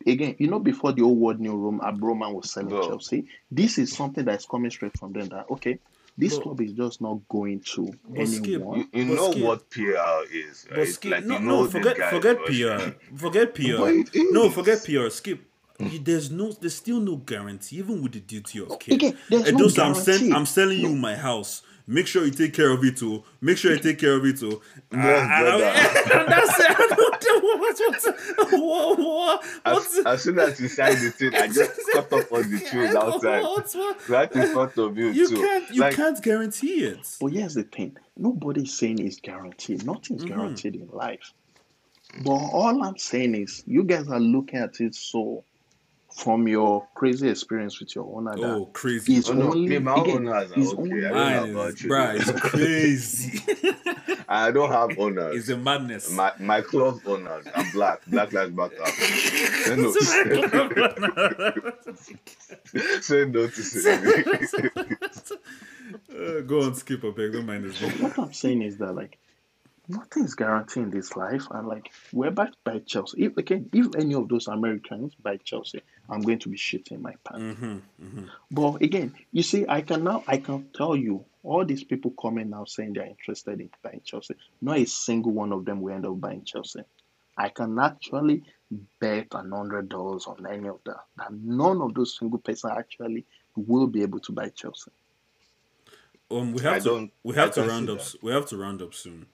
[0.06, 2.88] again, you know, before the old world knew Rome, Roman was selling Bro.
[2.88, 3.26] Chelsea.
[3.50, 5.78] This is something that's coming straight from them that okay,
[6.16, 8.46] this But- club is just not going to But Skipp.
[8.76, 10.88] You, you know Skipp- what PR is, right?
[10.88, 12.38] skip, like no, you know no, forget, forget.
[12.44, 14.20] PR, forget PR.
[14.30, 15.08] No, forget PR.
[15.10, 15.38] Skipp.
[15.80, 18.94] You- There's no, there's still no guarantee, even with the duty of care.
[18.94, 20.32] Again, there's And no those I'm, send, guarantee.
[20.36, 21.62] I'm selling you my house.
[21.86, 23.22] Make sure you take care of it too.
[23.42, 24.60] Make sure you take care of it too.
[24.92, 25.64] Yes, Ah, brother.
[26.18, 26.66] and that's it.
[26.70, 31.10] I don't know what, what, what, what, As, what, as soon as you sign the
[31.10, 33.42] thing, I just cut off all the trees outside.
[33.42, 34.08] What, what?
[34.08, 35.36] Right in front of you, You too.
[35.36, 37.06] can't, you like, can't guarantee it.
[37.20, 39.84] But here's the thing: nobody's saying it's guaranteed.
[39.84, 40.28] Nothing's Mhm.
[40.28, 41.32] guaranteed in life.
[42.22, 45.44] But all I'm saying is, you guys are looking at it so
[46.14, 48.34] from your crazy experience with your owner.
[48.36, 49.16] that Oh, crazy.
[49.16, 50.82] It's oh no, only- me, my again, owners are it's okay.
[50.82, 51.90] only- I don't know about you.
[51.90, 53.40] bruh, it's crazy.
[54.28, 55.36] I don't have owners.
[55.36, 56.10] it's a madness.
[56.10, 58.00] My my club owners are black.
[58.06, 58.86] Black lives matter.
[58.86, 59.92] Say no.
[63.00, 64.70] Say no to say.
[66.16, 67.32] Uh, go on, skip a beg.
[67.32, 67.80] Don't mind this.
[68.00, 69.18] what I'm saying is that like
[69.88, 73.24] nothing's guaranteed in this life, and like we're backed by Chelsea.
[73.24, 77.14] If again, if any of those Americans buy Chelsea, I'm going to be shitting my
[77.24, 77.60] pants.
[77.60, 78.24] Mm-hmm, mm-hmm.
[78.50, 82.50] But again, you see, I can now I can tell you all these people coming
[82.50, 84.34] now saying they're interested in buying Chelsea.
[84.62, 86.80] Not a single one of them will end up buying Chelsea.
[87.36, 88.42] I can actually
[89.00, 91.04] bet an hundred dollars on any of that.
[91.18, 93.24] That none of those single person actually
[93.56, 94.90] will be able to buy Chelsea.
[96.30, 97.98] Um, we I have to don't- we I have to round up.
[97.98, 98.14] that.
[98.22, 99.26] We have to round up soon.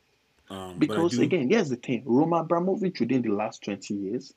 [0.51, 4.34] Um, Because do- again, here's the thing: Roman Abramovich within the last twenty years,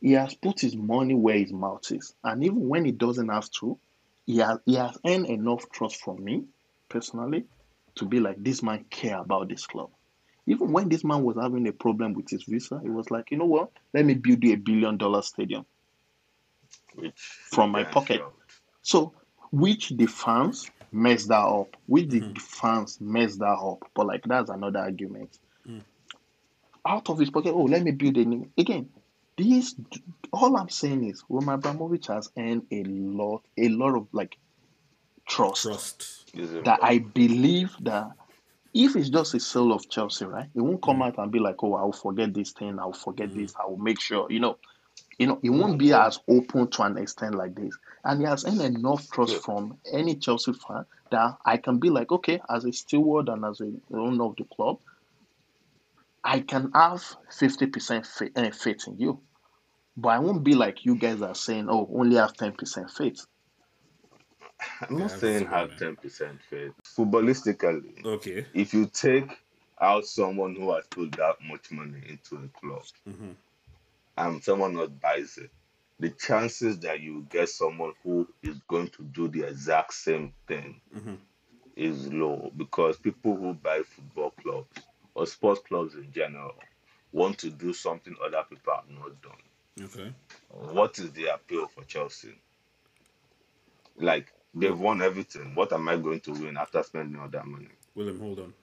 [0.00, 3.50] he has put his money where his mouth is, and even when he doesn't have
[3.60, 3.78] to,
[4.26, 6.44] he has he has earned enough trust from me
[6.88, 7.46] personally
[7.96, 9.90] to be like this man care about this club.
[10.46, 13.38] Even when this man was having a problem with his visa, he was like, you
[13.38, 13.70] know what?
[13.94, 15.66] Let me build you a billion dollar stadium
[16.94, 18.18] Which from my yeah, pocket.
[18.18, 18.32] sure.
[18.82, 19.14] So,
[19.52, 21.76] which the fans messed that up?
[21.86, 23.78] Which the fans messed that up?
[23.94, 25.38] But like that's another argument.
[25.68, 25.82] Mm.
[26.86, 28.88] Out of his pocket, oh, let me build a new again.
[29.38, 29.74] This
[30.32, 34.36] all I'm saying is Roman Abramovich has earned a lot, a lot of like
[35.28, 36.24] trust, Trust.
[36.64, 38.08] That I believe that
[38.74, 40.48] if it's just a sale of Chelsea, right?
[40.54, 41.06] It won't come Mm.
[41.08, 43.34] out and be like, oh, I'll forget this thing, I'll forget Mm.
[43.34, 44.58] this, I will make sure, you know,
[45.18, 47.76] you know, it won't be as open to an extent like this.
[48.04, 49.40] And he has earned enough trust Yeah.
[49.40, 53.60] from any Chelsea fan that I can be like, okay, as a steward and as
[53.60, 54.78] a owner of the club,
[56.24, 59.20] I can have 50% faith, uh, faith in you.
[59.96, 63.24] But I won't be like you guys are saying, oh, only have 10% faith.
[64.88, 66.72] I'm not Yeah, saying have ten percent faith.
[66.96, 68.46] Footballistically, Okay.
[68.54, 69.30] if you take
[69.80, 73.34] out someone who has put that much money into a club Mhm.
[74.16, 75.50] And someone else buys it,
[75.98, 80.80] the chances that you get someone who is going to do the exact same thing
[80.94, 81.18] Mhm.
[81.76, 84.68] is low because people who buy football clubs
[85.14, 86.54] or sports clubs in general
[87.12, 89.42] want to do something other people have not done.
[89.84, 90.12] Okay.
[90.48, 92.34] What is the appeal for Chelsea?
[93.96, 95.54] Like they've won everything.
[95.54, 97.68] What am I going to win after spending all that money?
[97.94, 98.54] William, hold on.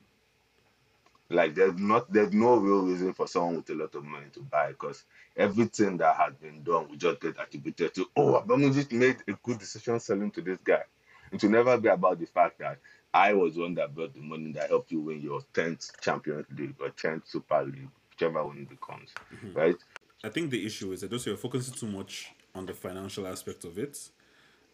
[1.30, 4.42] Like there's not there's no real reason for someone with a lot of money to
[4.42, 5.04] buy because
[5.38, 9.60] everything that has been done will just get attributed to oh Abramovich made a good
[9.60, 10.84] decision selling to this guy.
[11.32, 12.80] It will never be about the fact that
[13.14, 16.46] I was the one that brought the money that helped you win your tenth Champions
[16.56, 19.14] League or tenth Super League, whichever one it becomes.
[19.54, 19.78] Right?
[20.24, 23.64] I think the issue is that those you're focusing too much on the financial aspect
[23.64, 24.10] of it.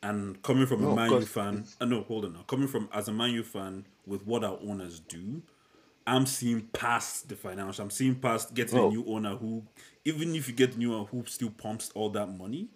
[0.03, 2.43] And coming from a No, Man U fan, uh, no, hold on now.
[2.47, 5.41] Coming from as a Man U fan with what our owners do,
[6.07, 7.83] I'm seeing past the financial.
[7.83, 9.63] I'm seeing past getting a new owner who,
[10.03, 12.69] even if you get a new owner who still pumps all that money,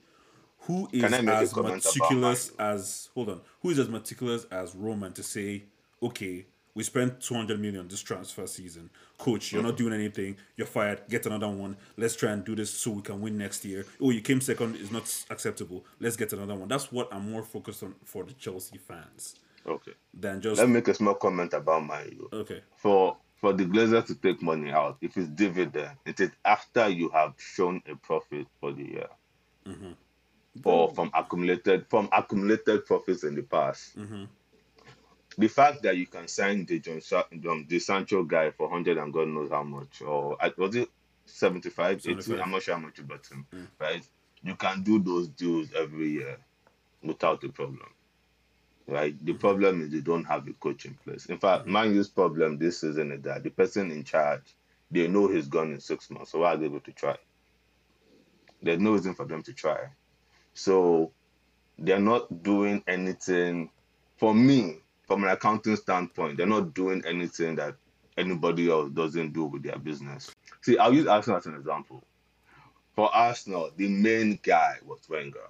[0.62, 4.46] who is Can I make a as meticulous as hold on, who is as meticulous
[4.52, 5.64] as Roman to say,
[6.02, 8.90] okay, we spent 200 million this transfer season.
[9.18, 9.78] Coach, you're not mm.
[9.78, 10.38] doing anything.
[10.56, 11.02] You're fired.
[11.10, 11.76] Get another one.
[11.98, 13.86] Let's try and do this so we can win next year.
[14.02, 15.86] Oh, you came second is not acceptable.
[16.00, 16.68] Let's get another one.
[16.68, 19.36] That's what I'm more focused on for the Chelsea fans
[19.68, 19.94] Okay.
[20.14, 22.30] than just Let me make a small comment about my U.
[22.34, 22.62] okay.
[22.78, 27.10] for for the Glazer to take money out, if it's dividend, it is after you
[27.10, 29.08] have shown a profit for the year,
[29.68, 29.92] Mm-hmm.
[30.66, 33.98] or from accumulated from accumulated profits in the past.
[33.98, 34.24] Mm-hmm.
[35.38, 38.98] The fact that you can sign the John Sa- um, the Sancho guy for hundred
[38.98, 40.90] and God knows how much, or was it
[41.26, 42.42] 75, 80?
[42.42, 43.68] I'm not sure how much you bought him, Mm.
[43.80, 44.06] right?
[44.44, 46.38] You can do those deals every year
[47.04, 47.88] without a problem.
[48.90, 49.40] Right, the Mm-hmm.
[49.40, 51.28] problem is they don't have a coach in place.
[51.28, 54.56] In fact, Man U's problem this season is that the person in charge
[54.92, 57.16] they know he's gone in six months, so why are they able to try?
[58.62, 59.78] There's no reason for them to try.
[60.56, 61.14] So
[61.78, 63.72] they're not doing anything
[64.18, 67.76] for me, from an accounting standpoint, they're not doing anything that
[68.18, 70.36] anybody else doesn't do with their business.
[70.62, 72.04] See, I'll use Arsenal as an example.
[72.96, 75.48] For Arsenal, the main guy was Wenger,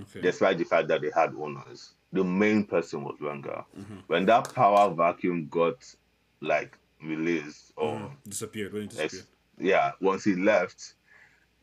[0.00, 0.20] Okay.
[0.20, 1.94] despite the fact that they had owners.
[2.12, 3.64] The main person was Wenger.
[3.78, 4.02] Mhm.
[4.06, 5.82] When that power vacuum got
[6.40, 8.16] like released or Mhm.
[8.28, 8.72] Disappeared.
[8.72, 9.26] When it Ex- disappeared.
[9.58, 10.94] yeah, once he left,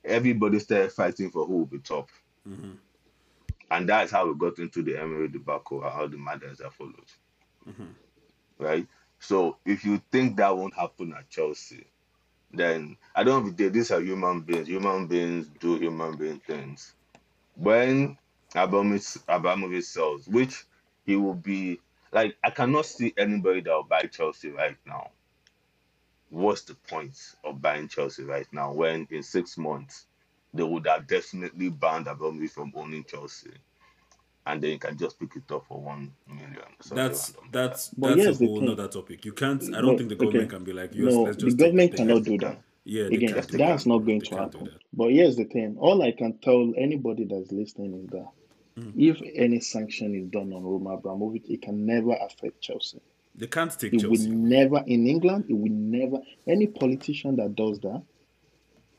[0.04, 2.10] everybody started fighting for who will be top.
[2.47, 2.78] Mhm.
[3.72, 7.12] And that's how we got into the Emery debacle and all the madness that followed.
[7.68, 7.93] Mhm.
[8.58, 8.88] Right?
[9.20, 11.86] So if you think that won't happen at Chelsea,
[12.52, 14.68] then I don't know if they, these are human beings.
[14.68, 16.95] Human beings do human being things.
[17.56, 18.18] When
[18.56, 20.66] Abramovich, Abramovich sells, which
[21.06, 21.80] he will be
[22.14, 25.12] like, I cannot see anybody that will buy Chelsea right now.
[26.30, 30.08] What's the point of buying Chelsea right now when in six months
[30.54, 33.52] they would have definitely banned Abramovich from owning Chelsea?
[34.45, 36.58] And then you can just pick it up for one million.
[36.58, 37.52] or something That's random.
[37.52, 38.62] that's But a here's the whole thing.
[38.62, 39.26] nother topic.
[39.26, 39.64] You can't.
[39.76, 40.52] I don't think the government okay.
[40.52, 42.26] can be like, yes, No, let's the just take government cannot thing.
[42.26, 42.62] do that.
[42.86, 43.86] Yeah, Again, that's can't.
[44.06, 44.72] going They to happen.
[44.93, 48.28] But here's the thing: all I can tell anybody that's listening is that
[48.80, 48.94] Mhm.
[48.98, 53.00] if any sanction is done on Roman Abramovich, it can never affect Chelsea.
[53.36, 54.30] They can't take It Chelsea.
[54.30, 55.46] will never in England.
[55.50, 56.22] It will never.
[56.48, 58.02] Any politician that does that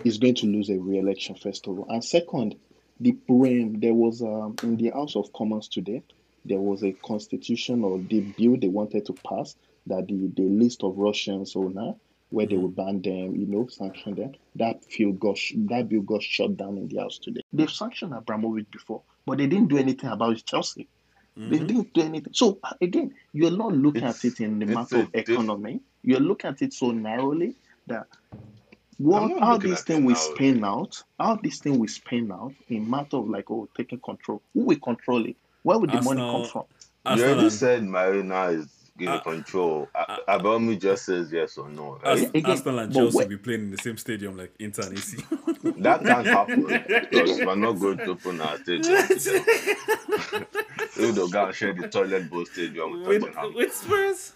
[0.05, 1.87] is going to lose a re-election first of all.
[1.91, 2.57] And second,
[3.01, 6.03] the um, there was um, in the House of Commons today
[6.45, 9.57] there was a constitution or the bill they wanted to pass
[9.87, 11.95] that the, the list of Russians owner
[12.31, 14.33] where they will ban them, you know, sanction them.
[14.57, 17.43] That bill got sh- that bill got shut down in the House today.
[17.53, 20.89] They've sanctioned Abramovich before, but they didn't do anything about Chelsea.
[21.37, 21.67] They Mhm.
[21.69, 22.33] didn't do anything.
[22.33, 25.29] So again, you're not looking It's- at it in the it's matter a of diff-
[25.29, 25.81] economy.
[26.03, 27.55] you're looking at it so narrowly
[27.87, 28.07] that
[28.99, 30.35] what not how this thing will narrowly.
[30.35, 34.43] spin out, how this thing will spin out in matter of like oh taking control.
[34.55, 35.37] Who will control it?
[35.63, 36.45] Where will the money come Arsenal-
[37.07, 37.17] from?
[37.19, 38.69] You already said Marina is
[39.01, 39.89] in Uh, control.
[39.95, 41.95] Uh, Abayomi just says yes or no.
[41.95, 42.07] Right?
[42.07, 44.99] Ars- Again, Arsenal and Chelsea will be playing in the same stadium like Inter and
[44.99, 45.17] AC.
[45.79, 48.97] That can't happen because we're not going to open our stadium.
[49.83, 53.55] If they go and share the toilet bowl stadium with with, Tottenham.
[53.55, 54.33] with Spurs.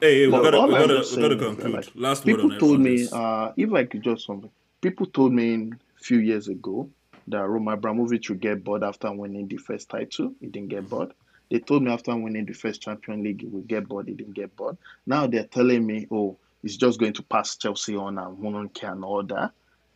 [0.00, 1.74] Hey, hey, we But gotta, all we gotta, just we gotta saying is that, conclude.
[1.74, 3.12] like, Last word People on told me, this.
[3.12, 4.50] uh, if I could just something,
[4.80, 6.88] people told me a few years ago
[7.26, 10.32] that Roman Abramovich would get bored after winning the first title.
[10.40, 11.12] He didn't get bored.
[11.50, 14.08] They told me after winning the first Champion League, would get bored.
[14.08, 14.76] He didn't get bored.
[15.06, 19.04] Now they're telling me, oh, he's just going to pass Chelsea on and care and
[19.04, 19.52] all that.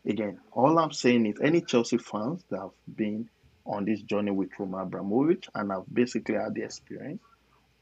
[0.07, 3.29] Again, all I'm saying is any Chelsea fans that have been
[3.67, 7.23] on this journey with Roman Abramovich and have basically had the experience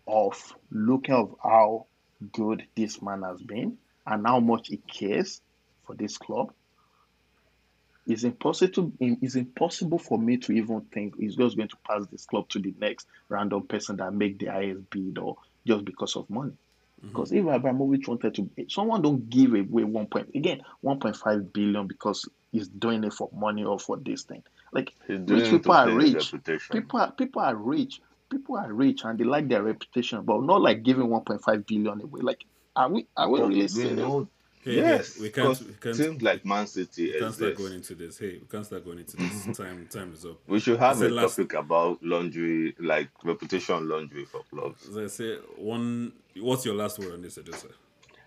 [0.06, 1.86] of looking of how
[2.32, 5.40] good this man has been and how much he cares
[5.86, 6.52] for this club.
[8.10, 8.92] It's impossible.
[8.98, 12.58] It's impossible for me to even think he's just going to pass this club to
[12.58, 16.50] the next random person that make the highest bid or just because of money.
[16.50, 17.08] Mm-hmm.
[17.08, 21.52] Because if Abramovich wanted to, someone don't give away one point again, one point five
[21.52, 24.42] billion because he's doing it for money or for this thing.
[24.72, 26.34] Like rich people are rich.
[26.70, 28.00] People are people are rich.
[28.28, 32.20] People are rich and they like their reputation, but not like giving 1.5 billion away.
[32.22, 32.44] Like,
[32.76, 33.98] are we are we But really we serious?
[33.98, 34.28] know,
[34.62, 37.94] Hey, yes, we can't, we can't, teams like Man City we can't start going into
[37.94, 38.18] this.
[38.18, 39.44] Hey, we can't start going into this.
[39.56, 40.38] time, time is up.
[40.46, 44.86] We should have a last- topic about laundry, like reputation laundry for clubs.
[44.86, 46.12] As I say, one.
[46.36, 47.72] What's your last word on this, Edosa?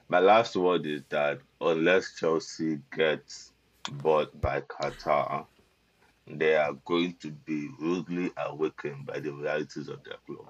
[0.10, 3.52] My last word is that unless Chelsea gets
[3.92, 5.46] bought by Qatar,
[6.28, 10.48] they are going to be rudely awakened by the realities of their club.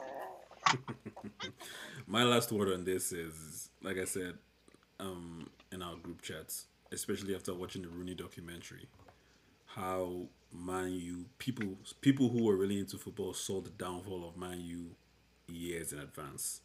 [2.08, 4.36] My last word on this is, like I said,
[5.00, 8.88] um, in our group chats, especially after watching the Rooney documentary,
[9.66, 14.62] how Man U people people who were really into football saw the downfall of Man
[14.62, 14.92] U
[15.48, 16.62] years in advance,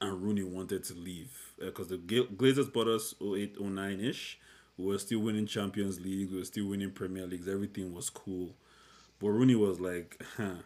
[0.00, 4.38] and Rooney wanted to leave because the Glazers bought us 08, 09 ish.
[4.76, 8.54] We were still winning Champions League, we were still winning Premier Leagues, everything was cool.
[9.20, 10.56] But Rooney was like, huh,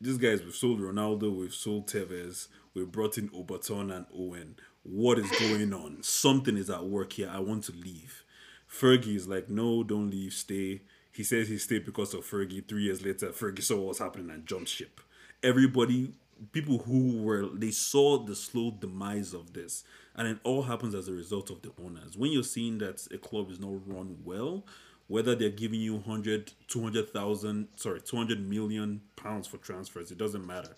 [0.00, 4.56] these guys, we've sold Ronaldo, we've sold Tevez, we've brought in Obertan and Owen.
[4.82, 6.02] What is going on?
[6.02, 7.30] Something is at work here.
[7.32, 8.24] I want to leave.
[8.70, 10.82] Fergie is like, no, don't leave, stay.
[11.12, 12.66] He says he stayed because of Fergie.
[12.68, 15.00] Three years later, Fergie saw what was happening and jumped ship.
[15.42, 16.12] Everybody,
[16.52, 19.82] people who were, they saw the slow demise of this.
[20.14, 22.16] And it all happens as a result of the owners.
[22.16, 24.64] When you're seeing that a club is not run well,
[25.08, 30.74] whether they're giving you 100, 200,000, sorry, 200 million pounds for transfers, it doesn't matter.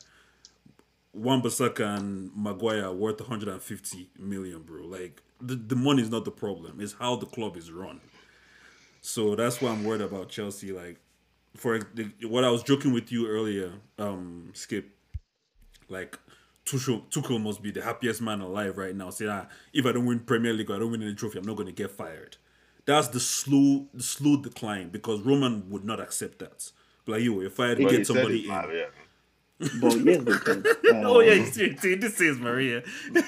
[1.14, 4.84] Wan Bissaka and Maguire worth 150 million, bro.
[4.84, 8.00] Like, the, the money is not the problem, it's how the club is run.
[9.00, 10.72] So that's why I'm worried about Chelsea.
[10.72, 10.98] Like,
[11.56, 14.84] for the, what I was joking with you earlier, um, Skipp,
[15.88, 16.18] like,
[16.66, 19.08] Tuchel, Tuchel must be the happiest man alive right now.
[19.08, 21.46] Say, ah, if I don't win Premier League or I don't win any trophy, I'm
[21.46, 22.36] not going to get fired.
[22.88, 26.72] That's the slow, the slow decline because Roman would not accept that.
[27.06, 28.54] Like, you, if I had to But get somebody it's in.
[28.54, 28.88] Maria.
[29.80, 30.96] But here's the thing.
[30.96, 32.82] Um, Oh yeah, see, see, this is Maria.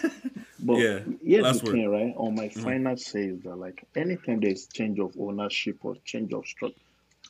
[0.63, 1.73] But Yeah, here's last the word.
[1.73, 2.15] thing, right?
[2.17, 6.47] On my final say is that like anytime there's change of ownership or change of
[6.47, 6.81] structure,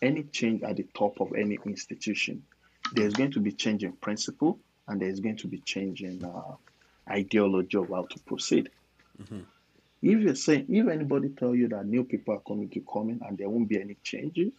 [0.03, 2.43] any change at the top of any institution,
[2.93, 4.59] there's going to be change in principle
[4.89, 6.55] and there's going to be change in uh,
[7.09, 8.71] ideology of how to proceed.
[9.23, 9.41] Mm-hmm.
[10.03, 13.21] If you're saying, if anybody tell you that new people are coming to come in
[13.27, 14.53] and there won't be any changes,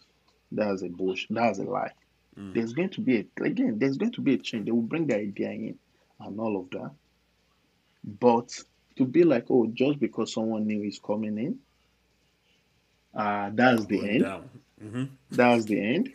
[0.52, 1.34] that's a bullshit.
[1.34, 1.90] That's a lie.
[2.38, 2.54] Mm.
[2.54, 4.66] There's going to be a, again, there's going to be a change.
[4.66, 5.78] They will bring the idea in
[6.20, 6.92] and all of that.
[8.04, 8.52] But
[8.96, 11.58] to be like, oh, just because someone new is coming in,
[13.14, 14.22] uh, that's the end.
[14.22, 14.50] down.
[14.80, 16.12] hmm That's the end.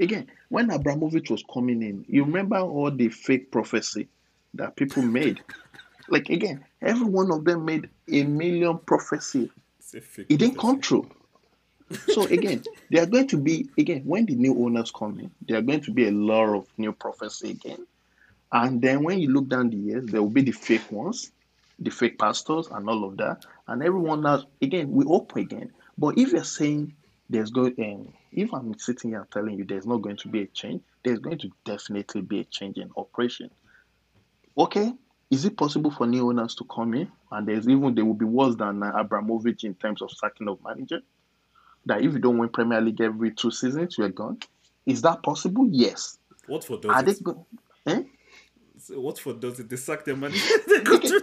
[0.00, 4.08] Again, when Abramovich was coming in, you remember all the fake prophecy
[4.54, 5.40] that people made.
[6.08, 9.50] Like again, every one of them made a million prophecy.
[9.78, 11.08] It's a fake It didn't come true.
[12.08, 15.58] So again, there are going to be again when the new owners come in, there
[15.58, 17.86] are going to be a lot of new prophecy again.
[18.52, 21.32] And then when you look down the years, there will be the fake ones,
[21.78, 23.46] the fake pastors, and all of that.
[23.66, 25.72] And everyone else, again, we hope again.
[25.96, 26.94] But if you're saying
[27.30, 30.46] there's going, um, if I'm sitting here telling you there's not going to be a
[30.48, 33.50] change, there's going to definitely be a change in operation.
[34.56, 34.92] Okay,
[35.32, 38.24] is it possible for new owners to come in and there's even they will be
[38.26, 41.00] worse than uh, Abramovich in terms of sacking of manager?
[41.86, 44.38] That if you don't win Premier League every two seasons, you're gone.
[44.86, 45.66] Is that possible?
[45.70, 46.18] Yes.
[46.46, 47.24] Watford Are does they it.
[47.24, 47.46] go-
[47.86, 48.02] eh?
[48.78, 49.68] So Watford does it.
[49.68, 50.38] They sack their money.
[50.68, 51.22] they go to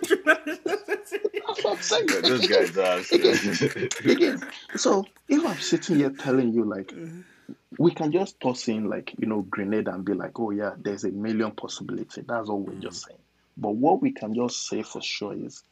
[1.61, 2.07] what I'm saying.
[2.09, 2.99] Yeah, those guys are.
[4.11, 4.41] Again,
[4.75, 6.93] so if I'm sitting here telling you like
[7.77, 11.03] we can just toss in like you know grenade and be like, oh yeah, there's
[11.03, 12.23] a million possibility.
[12.27, 13.19] That's all we're just saying.
[13.59, 15.63] But what we can just say for sure is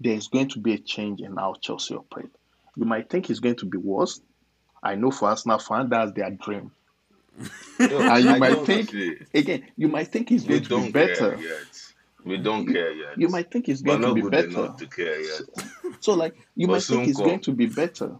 [0.00, 2.30] there's going to be a change in how Chelsea operate.
[2.76, 4.20] You might think it's going to be worse.
[4.82, 6.72] I know for Arsenal fan, that's their dream.
[7.80, 8.92] And you I might think
[9.32, 11.38] again, you might think it's we going to be better.
[12.24, 13.16] We don't care yet.
[13.16, 14.48] You might think it's going to be better.
[14.48, 15.42] enough to care yet.
[16.00, 17.26] So like you But might think it's come.
[17.26, 18.16] going to be better.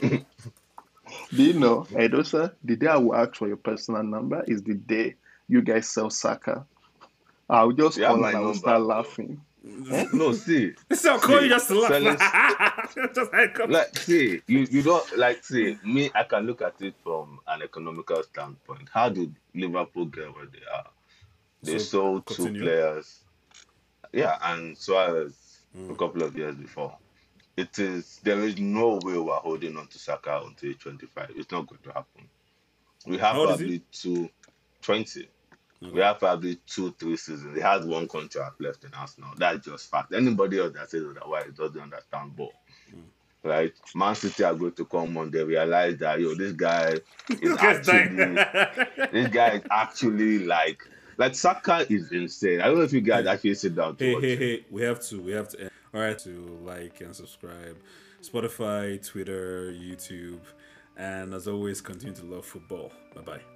[0.00, 4.74] Do you know, Edosa, the day I will ask for your personal number is the
[4.74, 5.14] day
[5.48, 6.66] you guys sell Saka.
[7.48, 9.40] I'll just You have call my and I will number, start laughing.
[10.12, 12.94] No, see, So I'll call you just to Fellas- laugh.
[13.14, 16.10] just like, like see, you, you don't like see me.
[16.14, 18.88] I can look at it from an economical standpoint.
[18.92, 20.86] How did Liverpool get where they are?
[21.62, 23.20] They So, sold two players,
[24.12, 25.34] yeah, and Suarez
[25.74, 25.98] a Mm.
[25.98, 26.96] couple of years before.
[27.56, 31.32] It is there is no way we're holding on to Saka until 25.
[31.36, 32.28] It's not going to happen.
[33.06, 34.30] We have How old is probably two,
[34.82, 35.28] 20.
[35.80, 37.54] We have probably two, three seasons.
[37.56, 39.30] He has one contract left in Arsenal.
[39.36, 40.12] That's just fact.
[40.14, 42.52] Anybody else that says otherwise doesn't understand ball.
[42.94, 43.02] Mm.
[43.42, 43.72] Right?
[43.94, 45.30] Man City are going to come on.
[45.30, 46.94] They realize that yo, this guy
[47.30, 48.34] is actually
[49.12, 50.82] this guy is actually like
[51.18, 52.60] like Saka is insane.
[52.60, 54.38] I don't know if you guys actually sit down to Hey, watch hey, it.
[54.38, 55.70] hey, we have to, we have to end.
[55.94, 57.76] All right, to like and subscribe.
[58.22, 60.40] Spotify, Twitter, YouTube,
[60.96, 62.92] and as always, continue to love football.
[63.14, 63.55] Bye bye.